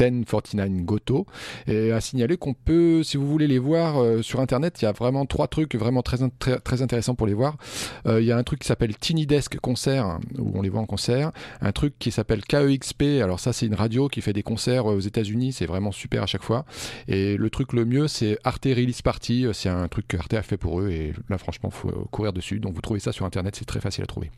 1049 0.00 0.84
Goto. 0.84 1.26
Et 1.66 1.92
à 1.92 2.00
signaler 2.00 2.36
qu'on 2.36 2.54
peut, 2.54 3.02
si 3.02 3.16
vous 3.16 3.26
voulez 3.26 3.46
les 3.46 3.58
voir 3.58 4.22
sur 4.22 4.40
internet, 4.40 4.80
il 4.80 4.84
y 4.84 4.88
a 4.88 4.92
vraiment 4.92 5.26
trois 5.26 5.48
trucs 5.48 5.74
vraiment 5.74 6.02
très, 6.02 6.18
très, 6.38 6.82
intéressants 6.82 7.14
pour 7.14 7.26
les 7.26 7.34
voir. 7.34 7.56
Il 8.06 8.24
y 8.24 8.32
a 8.32 8.36
un 8.36 8.42
truc 8.42 8.60
qui 8.60 8.66
s'appelle 8.66 8.96
Tiny 8.96 9.26
Desk 9.26 9.58
Concert, 9.58 10.18
où 10.38 10.52
on 10.54 10.62
les 10.62 10.68
voit 10.68 10.80
en 10.80 10.86
concert. 10.86 11.32
Un 11.60 11.72
truc 11.72 11.94
qui 11.98 12.10
s'appelle 12.10 12.44
KEXP, 12.44 13.02
alors 13.22 13.40
ça 13.40 13.52
c'est 13.52 13.66
une 13.66 13.74
radio 13.74 14.08
qui 14.08 14.20
fait 14.20 14.32
des 14.32 14.42
concerts 14.42 14.86
aux 14.86 15.00
États-Unis, 15.00 15.52
c'est 15.52 15.66
vraiment 15.66 15.92
super 15.92 16.22
à 16.22 16.26
chaque 16.26 16.42
fois. 16.42 16.64
Et 17.08 17.36
le 17.36 17.50
truc 17.50 17.69
truc 17.70 17.76
le 17.76 17.84
mieux, 17.84 18.08
c'est 18.08 18.38
Arte 18.44 18.64
Release 18.64 19.02
Party. 19.02 19.46
Euh, 19.46 19.52
c'est 19.52 19.68
un 19.68 19.86
truc 19.88 20.08
que 20.08 20.16
Arte 20.16 20.34
a 20.34 20.42
fait 20.42 20.56
pour 20.56 20.80
eux 20.80 20.90
et 20.90 21.12
là, 21.28 21.38
franchement, 21.38 21.70
faut 21.70 21.88
euh, 21.88 22.04
courir 22.10 22.32
dessus. 22.32 22.58
Donc, 22.58 22.74
vous 22.74 22.80
trouvez 22.80 23.00
ça 23.00 23.12
sur 23.12 23.24
internet, 23.24 23.54
c'est 23.56 23.64
très 23.64 23.80
facile 23.80 24.04
à 24.04 24.06
trouver. 24.06 24.30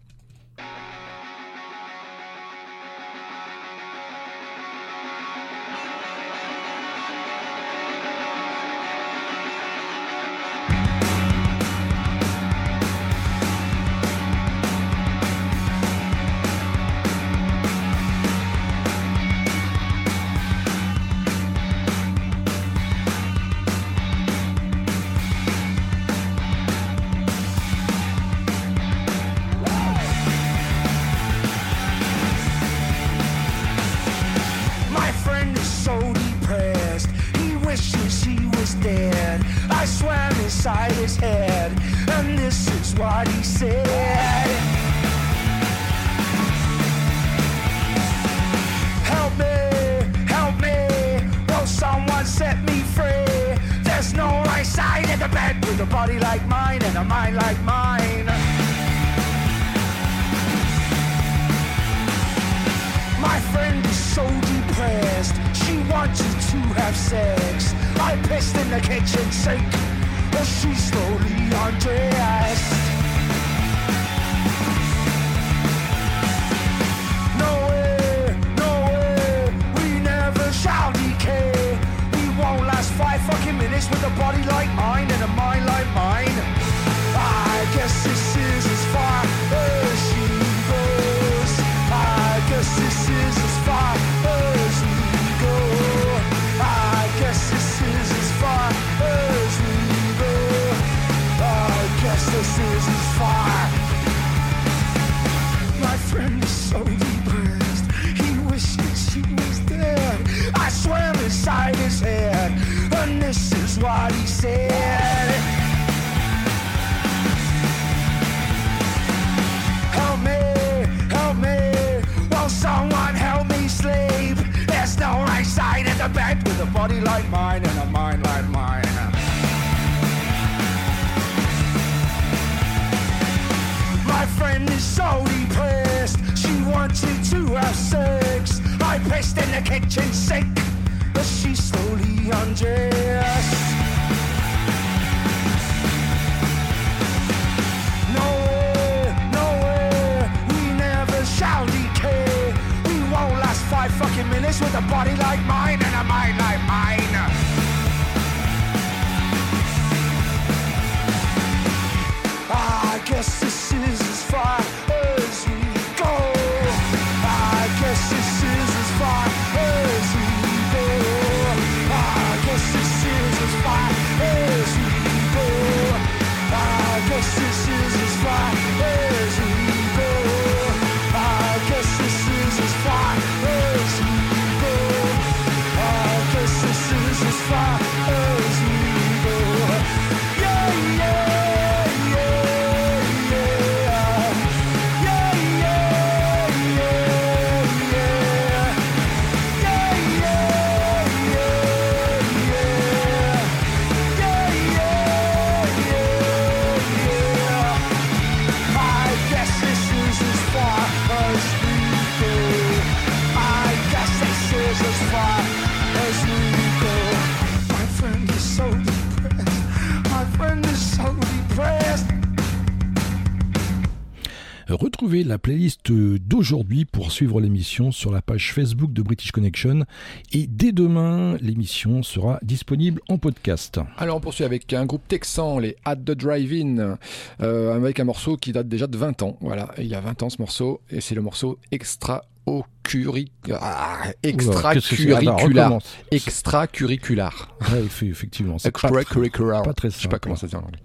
la 225.33 225.39
playlist 225.39 225.91
euh, 225.91 226.19
d'aujourd'hui 226.19 226.85
pour 226.85 227.11
suivre 227.11 227.41
l'émission 227.41 227.91
sur 227.91 228.13
la 228.13 228.21
page 228.21 228.53
Facebook 228.53 228.93
de 228.93 229.01
British 229.01 229.33
Connection. 229.33 229.87
Et 230.31 230.47
dès 230.47 230.73
demain, 230.73 231.39
l'émission 231.41 232.03
sera 232.03 232.39
disponible 232.43 233.01
en 233.09 233.17
podcast. 233.17 233.81
Alors 233.97 234.19
on 234.19 234.21
poursuit 234.21 234.45
avec 234.45 234.71
un 234.75 234.85
groupe 234.85 235.09
texan, 235.09 235.59
les 235.59 235.77
At 235.87 235.97
the 235.97 236.11
Drive-In, 236.11 236.99
euh, 237.41 237.75
avec 237.75 237.99
un 237.99 238.05
morceau 238.05 238.37
qui 238.37 238.53
date 238.53 238.69
déjà 238.69 238.87
de 238.87 238.99
20 238.99 239.23
ans. 239.23 239.39
Voilà, 239.41 239.71
il 239.79 239.87
y 239.87 239.95
a 239.95 240.03
20 240.03 240.23
ans 240.23 240.29
ce 240.29 240.37
morceau, 240.39 240.83
et 240.91 241.01
c'est 241.01 241.15
le 241.15 241.23
morceau 241.23 241.59
Extra 241.71 242.27
au 242.45 242.67
curic... 242.83 243.33
ah, 243.59 244.03
extracurriculaire. 244.23 245.79
Extracurriculaire. 246.11 247.57
Ouais, 247.73 247.85
effectivement. 248.03 248.59
Extracurriculaire. 248.63 249.63
Pas, 249.63 249.73
très, 249.73 249.89
pas 249.89 249.95
Je 249.97 250.03
sais 250.03 250.09
pas 250.09 250.19
comment 250.19 250.37
ça 250.37 250.47
se 250.47 250.51
dit 250.51 250.57
en 250.57 250.67
anglais. 250.67 250.83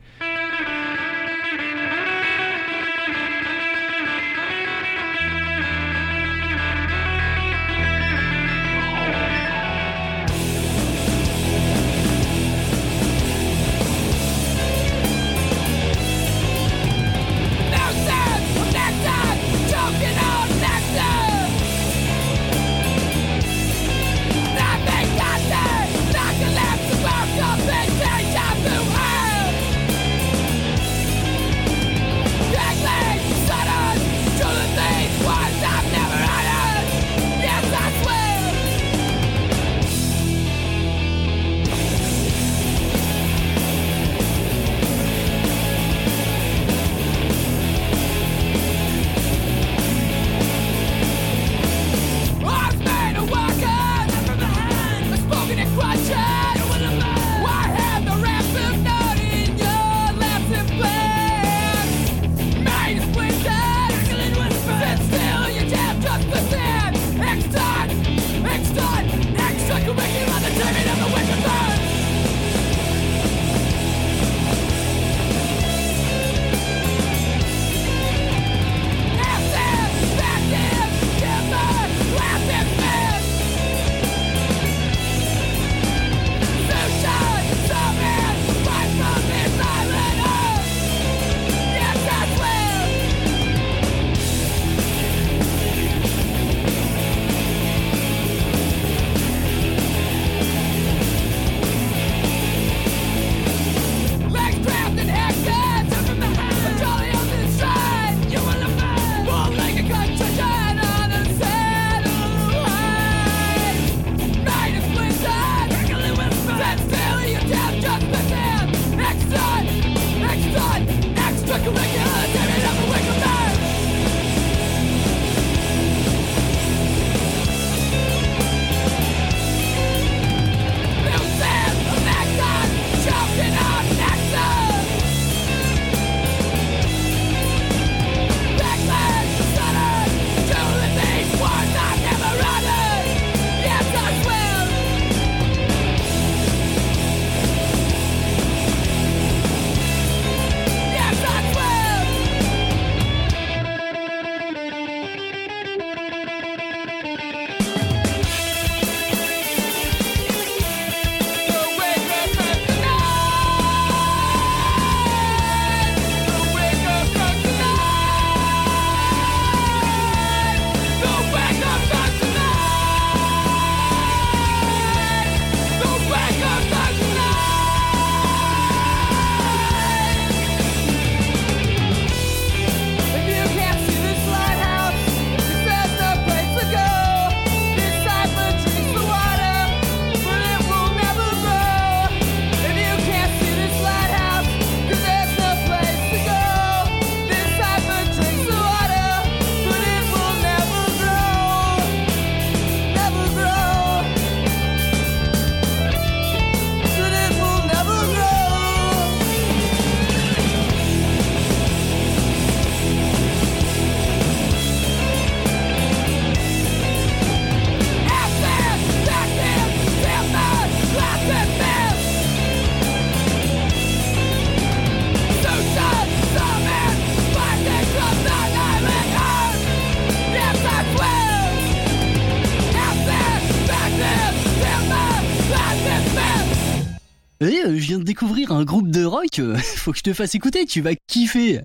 Découvrir 238.03 238.51
un 238.51 238.63
groupe 238.63 238.89
de 238.89 239.03
rock. 239.05 239.39
euh, 239.39 239.57
Faut 239.77 239.91
que 239.91 239.97
je 239.97 240.03
te 240.03 240.13
fasse 240.13 240.35
écouter, 240.35 240.65
tu 240.65 240.81
vas 240.81 240.91
kiffer. 241.07 241.61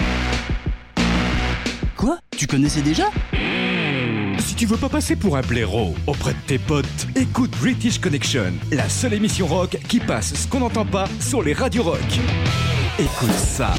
Quoi? 1.97 2.19
Tu 2.37 2.47
connaissais 2.47 2.83
déjà? 2.83 3.05
Si 4.39 4.55
tu 4.57 4.67
veux 4.67 4.77
pas 4.77 4.89
passer 4.89 5.15
pour 5.17 5.37
un 5.37 5.41
blaireau 5.43 5.95
auprès 6.07 6.33
de 6.33 6.39
tes 6.47 6.59
potes, 6.59 7.07
écoute 7.15 7.53
British 7.61 7.99
Connection, 8.01 8.53
la 8.73 8.89
seule 8.89 9.15
émission 9.15 9.47
rock 9.47 9.79
qui 9.89 10.01
passe 10.01 10.35
ce 10.35 10.49
qu'on 10.49 10.61
n'entend 10.61 10.85
pas 10.85 11.05
sur 11.21 11.43
les 11.43 11.53
radios 11.53 11.85
rock. 11.85 12.01
Écoute 12.99 13.31
ça. 13.33 13.75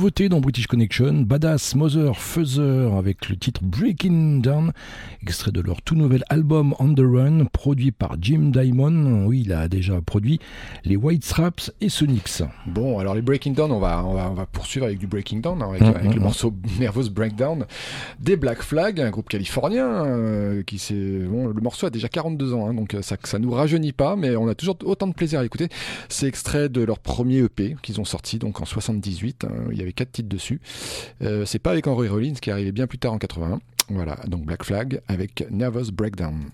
Dans 0.00 0.40
British 0.40 0.66
Connection, 0.66 1.12
Badass 1.12 1.74
Mother 1.74 2.16
Fuzzer 2.16 2.90
avec 2.96 3.28
le 3.28 3.36
titre 3.36 3.60
Breaking 3.62 4.38
Down, 4.38 4.72
extrait 5.22 5.52
de 5.52 5.60
leur 5.60 5.82
tout 5.82 5.94
nouvel 5.94 6.24
album 6.30 6.74
On 6.78 6.94
the 6.94 7.02
Run, 7.04 7.44
produit 7.52 7.90
par 7.92 8.16
Jim 8.18 8.50
Diamond. 8.50 9.26
Oui, 9.26 9.42
il 9.44 9.52
a 9.52 9.68
déjà 9.68 10.00
produit 10.00 10.40
les 10.84 10.96
White 10.96 11.24
Straps 11.24 11.70
et 11.82 11.90
Sonics. 11.90 12.42
Bon, 12.66 12.98
alors 12.98 13.14
les 13.14 13.20
Breaking 13.20 13.52
Down, 13.52 13.70
on 13.70 13.78
va, 13.78 14.02
on 14.04 14.14
va, 14.14 14.30
on 14.30 14.34
va 14.34 14.46
poursuivre 14.46 14.86
avec 14.86 14.98
du 14.98 15.06
Breaking 15.06 15.40
Down, 15.40 15.62
hein, 15.62 15.68
avec, 15.68 15.82
Mhm, 15.82 15.88
avec 15.88 16.10
le 16.14 16.16
mhm. 16.16 16.22
morceau 16.22 16.54
Nervous 16.78 17.10
Breakdown 17.10 17.66
des 18.20 18.36
Black 18.36 18.62
Flag, 18.62 19.00
un 19.00 19.10
groupe 19.10 19.28
californien 19.28 19.86
euh, 20.06 20.62
qui 20.62 20.78
s'est. 20.78 20.94
Bon, 20.94 21.48
le 21.48 21.60
morceau 21.60 21.86
a 21.86 21.90
déjà 21.90 22.08
42 22.08 22.54
ans, 22.54 22.68
hein, 22.68 22.74
donc 22.74 22.96
ça, 23.02 23.16
ça 23.22 23.38
nous 23.38 23.50
rajeunit 23.50 23.92
pas, 23.92 24.16
mais 24.16 24.34
on 24.36 24.48
a 24.48 24.54
toujours 24.54 24.76
autant 24.84 25.06
de 25.06 25.14
plaisir 25.14 25.40
à 25.40 25.42
l'écouter. 25.42 25.68
C'est 26.08 26.26
extrait 26.26 26.70
de 26.70 26.82
leur 26.82 26.98
premier 26.98 27.38
EP 27.38 27.76
qu'ils 27.82 28.00
ont 28.00 28.04
sorti 28.04 28.38
donc 28.38 28.62
en 28.62 28.64
78. 28.64 29.44
hein, 29.44 29.48
il 29.70 29.78
y 29.78 29.82
avait 29.82 29.89
quatre 29.92 30.12
titres 30.12 30.28
dessus. 30.28 30.60
Euh, 31.22 31.44
c'est 31.44 31.58
pas 31.58 31.70
avec 31.70 31.86
Henry 31.86 32.08
Rollins 32.08 32.34
qui 32.34 32.50
est 32.50 32.52
arrivé 32.52 32.72
bien 32.72 32.86
plus 32.86 32.98
tard 32.98 33.12
en 33.12 33.18
81. 33.18 33.60
Voilà, 33.88 34.16
donc 34.26 34.44
Black 34.44 34.64
Flag 34.64 35.00
avec 35.08 35.44
Nervous 35.50 35.90
Breakdown. 35.92 36.50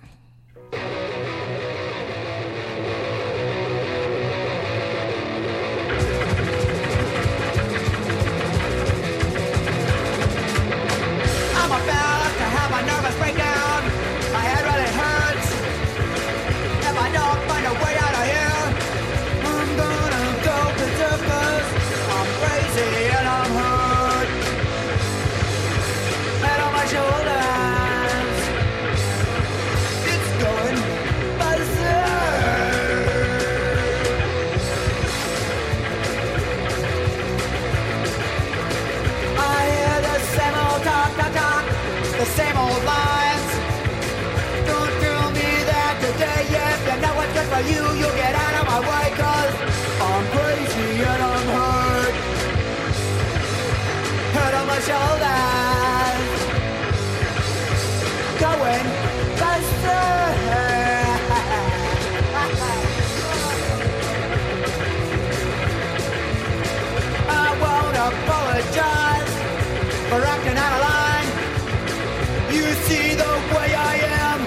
Way 73.55 73.71
I 73.75 73.95
am. 74.27 74.41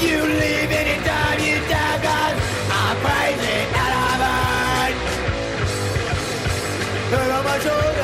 You 0.00 0.18
leave 0.42 0.70
anytime 0.82 1.38
you 1.40 1.56
cause 2.04 2.36
I'm 2.80 2.96
crazy 3.04 3.58
and 3.82 3.92
I'm 4.04 4.20
hurt. 4.26 4.96
Head 7.10 7.30
on 7.30 7.44
my 7.44 7.58
shoulders. 7.58 7.95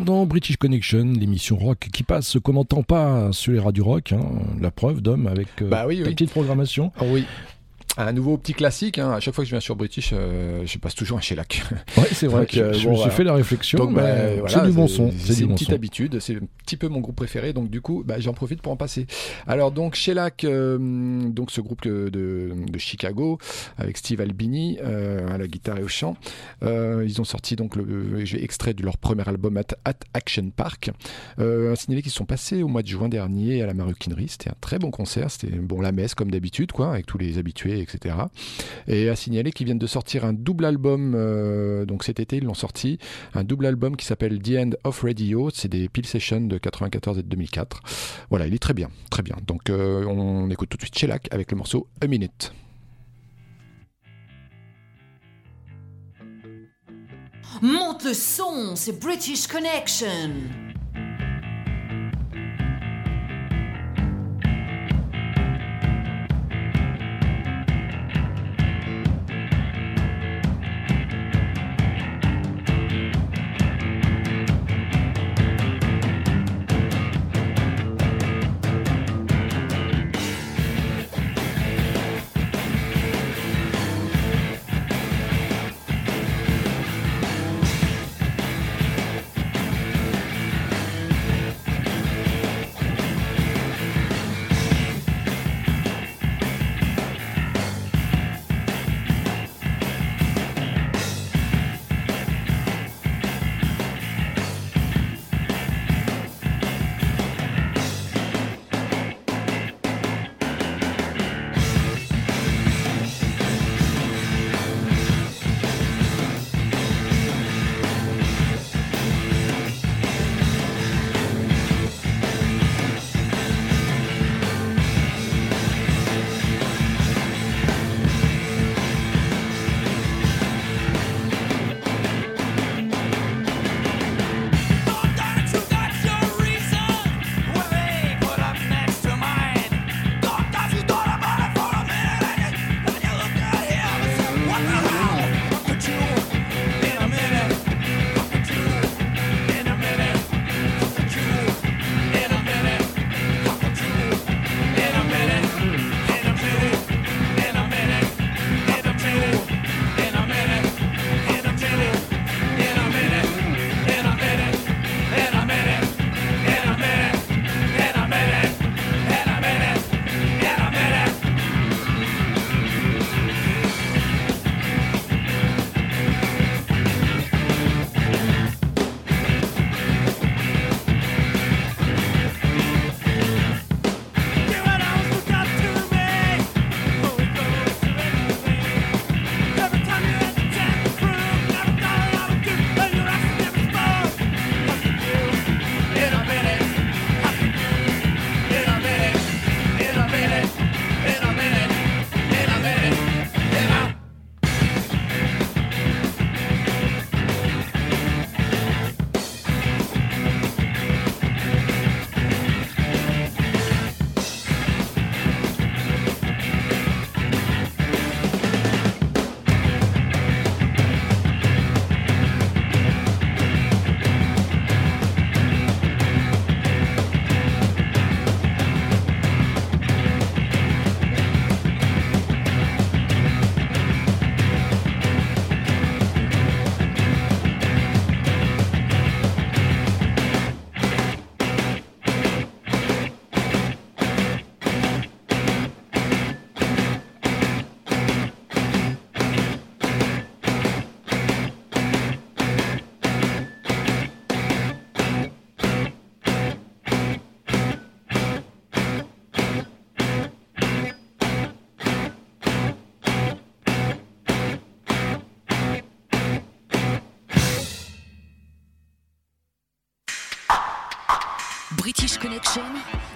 Dans 0.00 0.26
British 0.26 0.56
Connection, 0.56 1.04
l'émission 1.18 1.56
rock 1.56 1.88
qui 1.92 2.02
passe 2.02 2.36
n'entend 2.52 2.82
pas 2.82 3.30
sur 3.32 3.52
les 3.52 3.58
radios 3.58 3.84
rock. 3.84 4.12
hein. 4.12 4.20
La 4.60 4.70
preuve, 4.70 5.00
Dom, 5.02 5.26
avec 5.26 5.48
euh, 5.62 5.68
Bah 5.68 5.84
oui, 5.86 5.98
ta 6.02 6.08
oui. 6.08 6.14
petite 6.14 6.30
programmation. 6.30 6.92
Ah 6.98 7.04
oui. 7.08 7.24
Un 7.96 8.12
nouveau 8.12 8.36
petit 8.38 8.54
classique. 8.54 8.98
hein. 8.98 9.12
À 9.12 9.20
chaque 9.20 9.34
fois 9.34 9.44
que 9.44 9.48
je 9.48 9.54
viens 9.54 9.60
sur 9.60 9.76
British, 9.76 10.10
euh, 10.12 10.62
je 10.66 10.78
passe 10.78 10.94
toujours 10.96 11.18
un 11.18 11.20
shellac. 11.20 11.62
Ouais, 11.96 12.04
c'est 12.12 12.26
vrai 12.26 12.44
que 12.50 12.72
je 12.72 12.88
me 12.88 12.96
suis 12.96 13.10
fait 13.10 13.22
la 13.22 13.34
réflexion, 13.34 13.78
Donc, 13.78 13.94
bah, 13.94 14.02
voilà, 14.40 14.48
c'est 14.48 14.66
du 14.66 14.72
bon 14.72 14.88
son, 14.88 15.12
c'est 15.16 15.38
une 15.40 15.48
bon 15.48 15.54
petite 15.54 15.68
son. 15.68 15.74
habitude. 15.74 16.18
C'est 16.18 16.34
un 16.36 16.40
petit 16.64 16.76
peu 16.76 16.88
mon 16.88 16.98
groupe 17.00 17.14
préféré. 17.16 17.52
Donc 17.52 17.70
du 17.70 17.80
coup, 17.80 18.02
bah, 18.04 18.16
j'en 18.18 18.32
profite 18.32 18.62
pour 18.62 18.72
en 18.72 18.76
passer. 18.76 19.06
Alors 19.46 19.70
donc 19.70 19.94
shellac, 19.94 20.42
euh, 20.44 20.78
donc 21.28 21.50
ce 21.52 21.60
groupe 21.60 21.84
de, 21.84 22.10
de 22.10 22.78
Chicago 22.78 23.38
avec 23.78 23.96
Steve 23.96 24.20
Albini 24.20 24.78
euh, 24.82 25.28
à 25.32 25.38
la 25.38 25.46
guitare 25.46 25.78
et 25.78 25.82
au 25.84 25.88
chant. 25.88 26.16
Euh, 26.64 27.04
ils 27.06 27.20
ont 27.20 27.24
sorti 27.24 27.54
donc 27.54 27.76
le 27.76 28.24
j'ai 28.24 28.42
extrait 28.42 28.74
de 28.74 28.82
leur 28.82 28.98
premier 28.98 29.28
album 29.28 29.56
At, 29.56 29.76
At 29.84 29.98
Action 30.14 30.50
Park. 30.50 30.90
Euh, 31.38 31.72
à 31.72 31.76
signaler 31.76 32.02
qu'ils 32.02 32.10
sont 32.10 32.24
passés 32.24 32.62
au 32.62 32.68
mois 32.68 32.82
de 32.82 32.88
juin 32.88 33.08
dernier 33.08 33.62
à 33.62 33.66
la 33.66 33.74
Maroquinerie. 33.74 34.28
C'était 34.28 34.50
un 34.50 34.56
très 34.60 34.78
bon 34.80 34.90
concert. 34.90 35.30
C'était 35.30 35.48
bon 35.56 35.80
la 35.80 35.92
messe 35.92 36.14
comme 36.14 36.30
d'habitude, 36.30 36.72
quoi, 36.72 36.92
avec 36.92 37.06
tous 37.06 37.18
les 37.18 37.38
habitués, 37.38 37.83
etc. 37.84 38.16
Et 38.88 39.08
à 39.08 39.16
signaler 39.16 39.52
qu'ils 39.52 39.66
viennent 39.66 39.78
de 39.78 39.86
sortir 39.86 40.24
un 40.24 40.32
double 40.32 40.64
album. 40.64 41.14
euh, 41.14 41.84
donc 41.84 42.04
cet 42.04 42.20
été, 42.20 42.36
ils 42.36 42.44
l'ont 42.44 42.54
sorti. 42.54 42.98
Un 43.34 43.44
double 43.44 43.66
album 43.66 43.96
qui 43.96 44.06
s'appelle 44.06 44.40
The 44.40 44.52
End 44.56 44.70
of 44.84 45.02
Radio. 45.02 45.50
C'est 45.52 45.68
des 45.68 45.88
Peel 45.88 46.06
Sessions 46.06 46.40
de 46.40 46.58
94 46.58 47.18
et 47.18 47.22
de 47.22 47.28
2004. 47.28 47.80
Voilà, 48.30 48.46
il 48.46 48.54
est 48.54 48.58
très 48.58 48.74
bien, 48.74 48.88
très 49.10 49.22
bien. 49.22 49.36
Donc 49.46 49.70
euh, 49.70 50.04
on 50.06 50.50
écoute 50.50 50.68
tout 50.68 50.76
de 50.76 50.82
suite 50.82 50.98
Shellac 50.98 51.28
avec 51.30 51.50
le 51.50 51.56
morceau 51.56 51.86
A 52.00 52.06
Minute. 52.06 52.52
Monte 57.62 58.04
le 58.04 58.14
son, 58.14 58.74
c'est 58.74 58.98
British 58.98 59.46
Connection. 59.46 60.63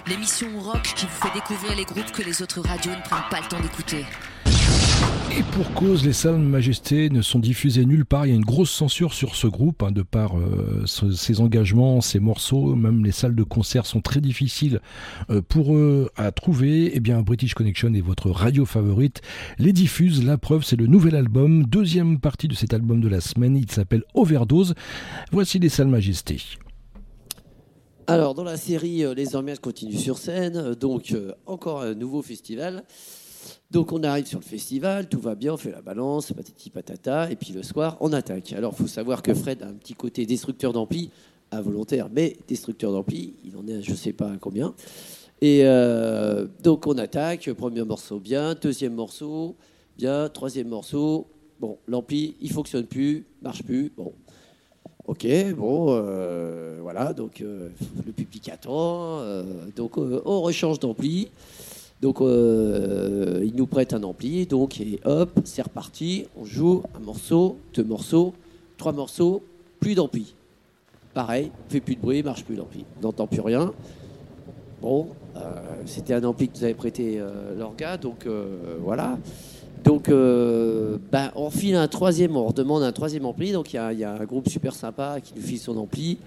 L'émission 0.07 0.47
rock 0.59 0.81
qui 0.95 1.05
vous 1.05 1.27
fait 1.27 1.33
découvrir 1.33 1.75
les 1.75 1.85
groupes 1.85 2.11
que 2.11 2.23
les 2.23 2.41
autres 2.41 2.61
radios 2.61 2.91
ne 2.91 3.01
prennent 3.01 3.29
pas 3.29 3.39
le 3.39 3.47
temps 3.47 3.59
d'écouter. 3.59 4.05
Et 5.37 5.43
pour 5.43 5.71
cause, 5.73 6.03
les 6.03 6.13
salles 6.13 6.39
Majesté 6.39 7.09
ne 7.09 7.21
sont 7.21 7.39
diffusées 7.39 7.85
nulle 7.85 8.05
part. 8.05 8.25
Il 8.25 8.29
y 8.29 8.31
a 8.31 8.35
une 8.35 8.43
grosse 8.43 8.71
censure 8.71 9.13
sur 9.13 9.35
ce 9.35 9.47
groupe, 9.47 9.83
hein, 9.83 9.91
de 9.91 10.01
par 10.01 10.37
euh, 10.37 10.85
ses 10.87 11.39
engagements, 11.39 12.01
ses 12.01 12.19
morceaux. 12.19 12.75
Même 12.75 13.05
les 13.05 13.11
salles 13.11 13.35
de 13.35 13.43
concert 13.43 13.85
sont 13.85 14.01
très 14.01 14.19
difficiles 14.19 14.81
euh, 15.29 15.41
pour 15.41 15.75
eux 15.75 16.09
à 16.17 16.31
trouver. 16.31 16.91
Eh 16.95 16.99
bien, 16.99 17.21
British 17.21 17.53
Connection 17.53 17.93
est 17.93 18.01
votre 18.01 18.31
radio 18.31 18.65
favorite. 18.65 19.21
Les 19.59 19.71
diffuse. 19.71 20.25
La 20.25 20.37
preuve, 20.37 20.63
c'est 20.63 20.75
le 20.75 20.87
nouvel 20.87 21.15
album, 21.15 21.63
deuxième 21.65 22.19
partie 22.19 22.47
de 22.47 22.55
cet 22.55 22.73
album 22.73 22.99
de 22.99 23.07
la 23.07 23.21
semaine. 23.21 23.55
Il 23.55 23.71
s'appelle 23.71 24.03
Overdose. 24.15 24.73
Voici 25.31 25.59
les 25.59 25.69
salles 25.69 25.87
Majesté. 25.87 26.37
Alors, 28.11 28.33
dans 28.33 28.43
la 28.43 28.57
série 28.57 29.05
euh, 29.05 29.13
Les 29.13 29.35
Ambiances 29.35 29.59
continuent 29.59 29.99
sur 29.99 30.17
scène, 30.17 30.57
euh, 30.57 30.73
donc 30.73 31.11
euh, 31.11 31.31
encore 31.45 31.81
un 31.81 31.93
nouveau 31.93 32.23
festival. 32.23 32.83
Donc, 33.69 33.91
on 33.91 34.01
arrive 34.01 34.25
sur 34.25 34.39
le 34.39 34.45
festival, 34.45 35.07
tout 35.07 35.19
va 35.19 35.35
bien, 35.35 35.53
on 35.53 35.57
fait 35.57 35.69
la 35.69 35.83
balance, 35.83 36.33
patati 36.33 36.71
patata, 36.71 37.29
et 37.29 37.35
puis 37.35 37.53
le 37.53 37.61
soir, 37.61 37.97
on 37.99 38.11
attaque. 38.11 38.51
Alors, 38.53 38.73
il 38.73 38.81
faut 38.81 38.87
savoir 38.87 39.21
que 39.21 39.31
Fred 39.35 39.61
a 39.61 39.67
un 39.67 39.73
petit 39.73 39.93
côté 39.93 40.25
destructeur 40.25 40.73
d'ampli, 40.73 41.11
involontaire, 41.51 42.09
mais 42.11 42.35
destructeur 42.47 42.91
d'ampli, 42.93 43.35
il 43.45 43.55
en 43.55 43.67
est 43.67 43.75
à 43.75 43.81
je 43.81 43.93
sais 43.93 44.13
pas 44.13 44.31
combien. 44.41 44.73
Et 45.39 45.63
donc, 46.63 46.87
on 46.87 46.97
attaque, 46.97 47.53
premier 47.53 47.83
morceau 47.83 48.19
bien, 48.19 48.55
deuxième 48.59 48.95
morceau 48.95 49.55
bien, 49.97 50.29
troisième 50.29 50.67
morceau, 50.67 51.27
bon, 51.59 51.77
l'ampli, 51.87 52.35
il 52.41 52.51
fonctionne 52.51 52.87
plus, 52.87 53.25
marche 53.43 53.61
plus, 53.61 53.91
bon. 53.95 54.13
Ok, 55.09 55.25
bon, 55.57 55.87
euh, 55.89 56.77
voilà, 56.83 57.13
donc 57.13 57.41
euh, 57.41 57.69
le 58.05 58.11
public 58.11 58.47
attend, 58.47 59.21
euh, 59.21 59.41
donc 59.75 59.97
on 59.97 60.41
rechange 60.41 60.79
d'ampli, 60.79 61.31
donc 61.99 62.19
il 62.21 63.53
nous 63.55 63.65
prête 63.65 63.93
un 63.93 64.03
ampli, 64.03 64.45
donc 64.45 64.79
et 64.79 64.99
hop, 65.05 65.31
c'est 65.45 65.63
reparti, 65.63 66.27
on 66.39 66.45
joue 66.45 66.83
un 66.93 66.99
morceau, 66.99 67.57
deux 67.73 67.83
morceaux, 67.83 68.35
trois 68.77 68.91
morceaux, 68.91 69.41
plus 69.79 69.95
d'ampli. 69.95 70.35
Pareil, 71.15 71.49
fait 71.69 71.79
plus 71.79 71.95
de 71.95 72.01
bruit, 72.01 72.21
marche 72.21 72.45
plus 72.45 72.55
l'ampli, 72.55 72.85
n'entend 73.01 73.25
plus 73.25 73.41
rien. 73.41 73.73
Bon, 74.79 75.07
c'était 75.87 76.13
un 76.13 76.23
ampli 76.23 76.49
que 76.49 76.57
nous 76.59 76.63
avait 76.65 76.75
prêté 76.75 77.19
l'orga, 77.57 77.97
donc 77.97 78.27
voilà. 78.83 79.17
Donc, 79.83 80.09
euh, 80.09 80.97
ben, 81.11 81.31
on 81.35 81.49
file 81.49 81.75
un 81.75 81.87
troisième, 81.87 82.35
on 82.35 82.47
redemande 82.47 82.83
un 82.83 82.91
troisième 82.91 83.25
ampli. 83.25 83.51
Donc, 83.51 83.73
il 83.73 83.77
y, 83.77 84.03
a- 84.03 84.13
un 84.13 84.25
groupe 84.25 84.49
super 84.49 84.73
sympa 84.75 85.19
qui 85.21 85.33
nous 85.35 85.41
file 85.41 85.59
son 85.59 85.77
ampli, 85.77 86.17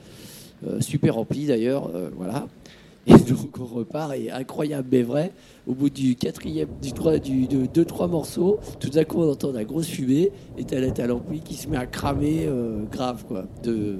euh, 0.67 0.81
super 0.81 1.19
ampli 1.19 1.47
d'ailleurs, 1.47 1.91
euh, 1.95 2.09
voilà. 2.17 2.47
Et 3.09 3.15
donc, 3.15 3.59
on 3.59 3.65
repart, 3.65 4.15
et 4.15 4.31
incroyable 4.31 4.87
mais 4.93 5.03
vrai, 5.03 5.33
au 5.67 5.75
bout 5.75 5.91
du 5.91 6.15
quatrième, 6.15 6.69
du, 6.81 6.93
trois, 6.93 7.19
du 7.19 7.49
de 7.49 7.67
deux, 7.67 7.85
trois 7.85 8.07
morceaux, 8.07 8.61
tout 8.79 8.91
d'un 8.91 9.03
coup, 9.03 9.21
on 9.21 9.33
entend 9.33 9.51
la 9.51 9.65
grosse 9.65 9.89
fumée, 9.89 10.31
et 10.57 10.65
t'as 10.65 11.07
l'ampli 11.09 11.41
qui 11.41 11.55
se 11.55 11.69
met 11.69 11.77
à 11.77 11.87
cramer 11.87 12.49
grave, 12.93 13.25
quoi. 13.27 13.47
De... 13.65 13.97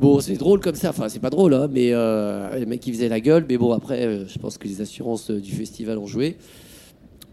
Bon, 0.00 0.20
c'est 0.20 0.36
drôle 0.36 0.60
comme 0.60 0.76
ça, 0.76 0.90
enfin, 0.90 1.08
c'est 1.08 1.18
pas 1.18 1.30
drôle, 1.30 1.52
hein, 1.52 1.66
mais 1.68 1.90
les 2.56 2.64
mecs 2.66 2.78
qui 2.78 2.92
faisaient 2.92 3.08
la 3.08 3.18
gueule, 3.18 3.44
mais 3.48 3.58
bon, 3.58 3.72
après, 3.72 4.24
je 4.28 4.38
pense 4.38 4.56
que 4.56 4.68
les 4.68 4.80
assurances 4.82 5.32
du 5.32 5.50
festival 5.50 5.98
ont 5.98 6.06
joué. 6.06 6.36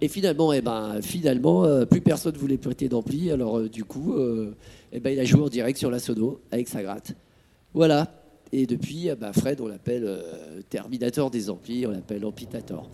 Et 0.01 0.07
finalement, 0.07 0.51
eh 0.51 0.61
ben, 0.61 1.01
finalement 1.01 1.63
euh, 1.63 1.85
plus 1.85 2.01
personne 2.01 2.35
voulait 2.35 2.57
prêter 2.57 2.89
d'ampli. 2.89 3.31
Alors, 3.31 3.59
euh, 3.59 3.69
du 3.69 3.85
coup, 3.85 4.13
euh, 4.13 4.53
eh 4.91 4.99
ben, 4.99 5.11
il 5.11 5.19
a 5.19 5.25
joué 5.25 5.41
en 5.41 5.47
direct 5.47 5.77
sur 5.77 5.89
la 5.89 5.99
sono 5.99 6.41
avec 6.51 6.67
sa 6.67 6.83
gratte. 6.83 7.13
Voilà. 7.73 8.11
Et 8.51 8.65
depuis, 8.65 9.07
eh 9.07 9.15
ben, 9.15 9.31
Fred, 9.33 9.61
on 9.61 9.67
l'appelle 9.67 10.07
Terminator 10.69 11.31
des 11.31 11.49
amplis, 11.49 11.85
on 11.87 11.91
l'appelle 11.91 12.25
Ampitator. 12.25 12.89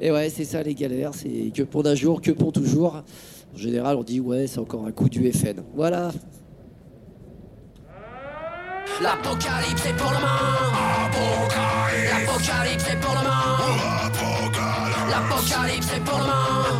Et 0.00 0.10
ouais, 0.10 0.28
c'est 0.28 0.44
ça 0.44 0.62
les 0.62 0.74
galères. 0.74 1.14
C'est 1.14 1.52
que 1.54 1.62
pour 1.62 1.82
d'un 1.82 1.94
jour, 1.94 2.20
que 2.20 2.32
pour 2.32 2.52
toujours. 2.52 3.02
En 3.54 3.56
général, 3.56 3.96
on 3.96 4.02
dit 4.02 4.20
ouais, 4.20 4.46
c'est 4.46 4.58
encore 4.58 4.86
un 4.86 4.92
coup 4.92 5.08
du 5.08 5.30
FN. 5.32 5.62
Voilà. 5.74 6.12
L'apocalypse 9.00 9.86
est 9.86 9.92
pour 9.92 10.10
demain. 10.10 10.28
L'apocalypse 12.10 12.88
est 12.90 12.96
pour 12.96 13.14
demain. 13.14 13.58
L'apocalypse 15.10 15.92
est 15.94 16.00
pour 16.00 16.18
demain. 16.18 16.78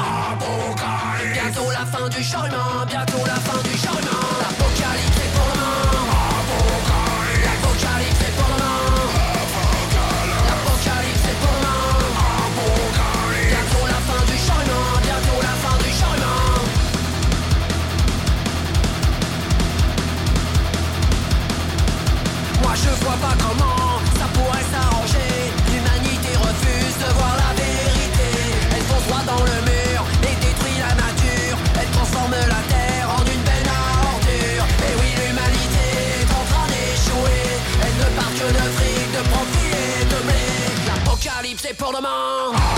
Bientôt 1.32 1.70
la 1.70 1.86
fin 1.86 2.08
du 2.08 2.22
humain. 2.46 2.86
Bientôt 2.88 3.24
la 3.26 3.34
fin 3.34 3.62
du 3.62 3.76
genre 3.78 4.57
L'apocalypse 41.68 41.70
est 41.70 41.74
pour 41.74 41.92
demain 41.92 42.77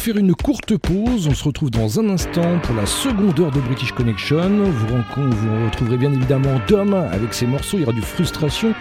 Allons 0.00 0.14
faire 0.14 0.16
une 0.16 0.34
courte 0.34 0.78
pause. 0.78 1.28
On 1.28 1.34
se 1.34 1.44
retrouve 1.44 1.70
dans 1.70 2.00
un 2.00 2.08
instant 2.08 2.58
pour 2.62 2.74
la 2.74 2.86
seconde 2.86 3.38
heure 3.38 3.50
de 3.50 3.60
British 3.60 3.92
Connection. 3.92 4.48
Vous, 4.64 4.86
vous 4.86 5.64
retrouverez 5.66 5.98
bien 5.98 6.10
évidemment 6.10 6.58
Dom 6.68 6.94
avec 6.94 7.34
ses 7.34 7.46
morceaux. 7.46 7.76
Il 7.76 7.80
y 7.80 7.82
aura 7.82 7.92
du 7.92 8.00
frustration. 8.00 8.72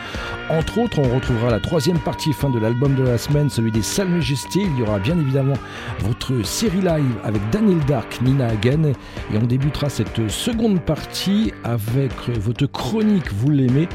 Entre 0.50 0.78
autres, 0.78 1.00
on 1.00 1.14
retrouvera 1.14 1.52
la 1.52 1.60
troisième 1.60 2.00
partie 2.00 2.32
fin 2.32 2.50
de 2.50 2.58
l'album 2.58 2.96
de 2.96 3.04
la 3.04 3.18
semaine, 3.18 3.50
celui 3.50 3.70
des 3.70 3.82
Salles 3.82 4.08
Majestés. 4.08 4.62
Il 4.62 4.80
y 4.80 4.82
aura 4.82 5.00
bien 5.00 5.20
évidemment 5.20 5.56
votre 6.00 6.46
série 6.46 6.82
live 6.82 7.16
avec 7.26 7.42
Daniel 7.50 7.80
Dark, 7.86 8.22
Nina 8.22 8.48
Hagen. 8.48 8.94
Et 9.34 9.38
on 9.38 9.46
débutera 9.46 9.90
cette 9.90 10.30
seconde 10.30 10.80
partie 10.80 11.52
avec 11.66 12.14
votre 12.40 12.66
chronique, 12.68 13.34
vous 13.34 13.50
l'aimez, 13.50 13.90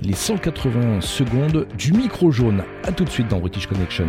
les 0.00 0.14
180 0.14 1.02
secondes 1.02 1.66
du 1.76 1.92
micro 1.92 2.30
jaune. 2.30 2.62
A 2.84 2.92
tout 2.92 3.04
de 3.04 3.10
suite 3.10 3.28
dans 3.28 3.40
British 3.40 3.66
Connection. 3.66 4.06